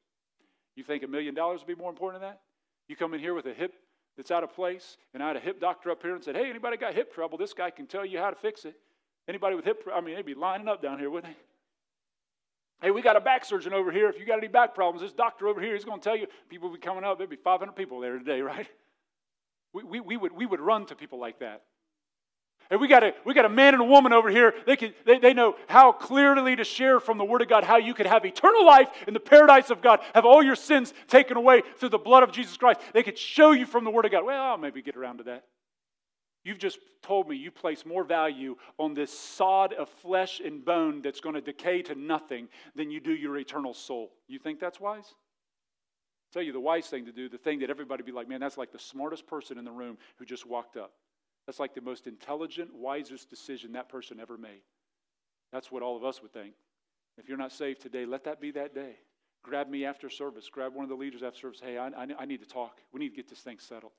[0.76, 2.42] You think a million dollars would be more important than that?
[2.88, 3.74] You come in here with a hip
[4.16, 6.50] that's out of place, and I had a hip doctor up here and said, Hey,
[6.50, 7.38] anybody got hip trouble?
[7.38, 8.76] This guy can tell you how to fix it.
[9.28, 11.40] Anybody with hip, I mean, they'd be lining up down here, wouldn't they?
[12.82, 14.08] Hey, we got a back surgeon over here.
[14.08, 16.28] If you got any back problems, this doctor over here, he's going to tell you.
[16.50, 17.18] People be coming up.
[17.18, 18.68] There'd be 500 people there today, right?
[19.74, 21.64] We, we, we, would, we would run to people like that.
[22.70, 24.54] Hey, we got a, we got a man and a woman over here.
[24.68, 27.78] They, can, they, they know how clearly to share from the Word of God how
[27.78, 31.36] you could have eternal life in the paradise of God, have all your sins taken
[31.36, 32.80] away through the blood of Jesus Christ.
[32.94, 34.24] They could show you from the Word of God.
[34.24, 35.46] Well, I'll maybe get around to that.
[36.44, 41.02] You've just told me you place more value on this sod of flesh and bone
[41.02, 44.12] that's going to decay to nothing than you do your eternal soul.
[44.28, 45.06] You think that's wise?
[45.06, 48.40] I'll tell you the wise thing to do, the thing that everybody be like, man,
[48.40, 50.92] that's like the smartest person in the room who just walked up.
[51.50, 54.62] That's like the most intelligent, wisest decision that person ever made.
[55.52, 56.54] That's what all of us would think.
[57.18, 58.98] If you're not saved today, let that be that day.
[59.42, 60.48] Grab me after service.
[60.48, 61.60] Grab one of the leaders after service.
[61.60, 62.82] Hey, I, I, I need to talk.
[62.94, 63.94] We need to get this thing settled.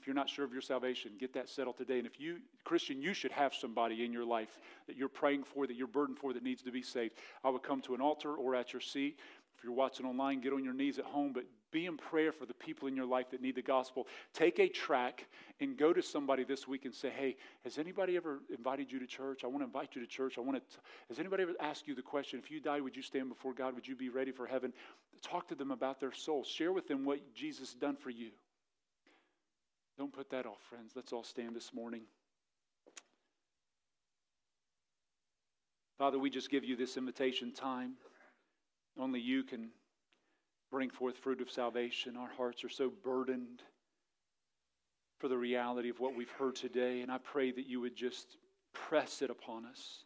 [0.00, 1.98] If you're not sure of your salvation, get that settled today.
[1.98, 5.66] And if you, Christian, you should have somebody in your life that you're praying for,
[5.66, 7.16] that you're burdened for, that needs to be saved.
[7.44, 9.18] I would come to an altar or at your seat.
[9.58, 12.46] If you're watching online, get on your knees at home, but be in prayer for
[12.46, 14.06] the people in your life that need the gospel.
[14.32, 15.26] Take a track
[15.60, 19.06] and go to somebody this week and say, Hey, has anybody ever invited you to
[19.06, 19.44] church?
[19.44, 20.38] I want to invite you to church.
[20.38, 20.78] I want to.
[21.08, 23.74] Has anybody ever asked you the question, if you die, would you stand before God?
[23.74, 24.72] Would you be ready for heaven?
[25.22, 26.44] Talk to them about their soul.
[26.44, 28.30] Share with them what Jesus done for you.
[29.98, 30.92] Don't put that off, friends.
[30.94, 32.02] Let's all stand this morning.
[35.98, 37.94] Father, we just give you this invitation time.
[38.96, 39.70] Only you can
[40.70, 42.16] bring forth fruit of salvation.
[42.16, 43.62] Our hearts are so burdened
[45.18, 48.36] for the reality of what we've heard today, and I pray that you would just
[48.72, 50.04] press it upon us.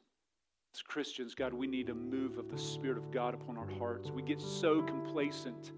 [0.74, 4.10] As Christians, God, we need a move of the Spirit of God upon our hearts.
[4.10, 5.72] We get so complacent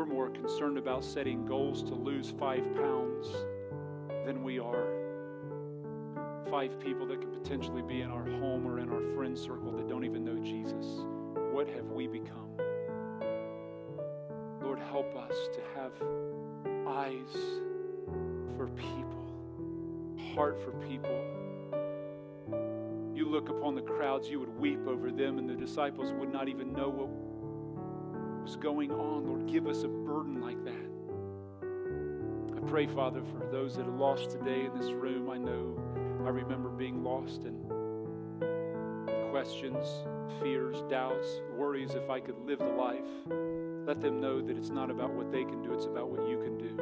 [0.00, 3.28] we're more concerned about setting goals to lose five pounds
[4.24, 4.86] than we are
[6.50, 9.88] five people that could potentially be in our home or in our friend circle that
[9.88, 11.04] don't even know Jesus.
[11.52, 12.49] What have we become?
[14.90, 15.92] Help us to have
[16.88, 17.32] eyes
[18.56, 19.32] for people,
[20.34, 21.16] heart for people.
[23.14, 26.48] You look upon the crowds, you would weep over them, and the disciples would not
[26.48, 27.08] even know what
[28.42, 29.28] was going on.
[29.28, 30.90] Lord, give us a burden like that.
[32.56, 35.30] I pray, Father, for those that are lost today in this room.
[35.30, 35.78] I know
[36.26, 37.64] I remember being lost and
[39.30, 39.86] questions,
[40.42, 43.59] fears, doubts, worries if I could live the life.
[43.90, 46.38] Let them know that it's not about what they can do, it's about what you
[46.38, 46.80] can do.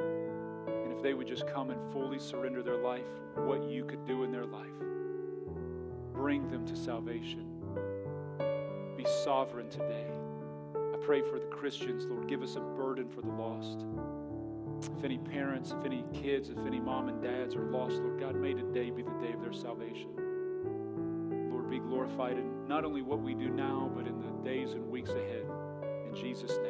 [0.85, 4.25] And if they would just come and fully surrender their life, what you could do
[4.25, 4.69] in their life,
[6.13, 7.47] bring them to salvation.
[8.95, 10.05] Be sovereign today
[10.75, 12.29] I pray for the Christians, Lord.
[12.29, 13.87] Give us a burden for the lost.
[14.99, 18.37] If any parents, if any kids, if any mom and dads are lost, Lord God,
[18.37, 20.11] may today be the day of their salvation.
[21.51, 24.91] Lord, be glorified in not only what we do now, but in the days and
[24.91, 25.47] weeks ahead.
[26.07, 26.68] In Jesus' name.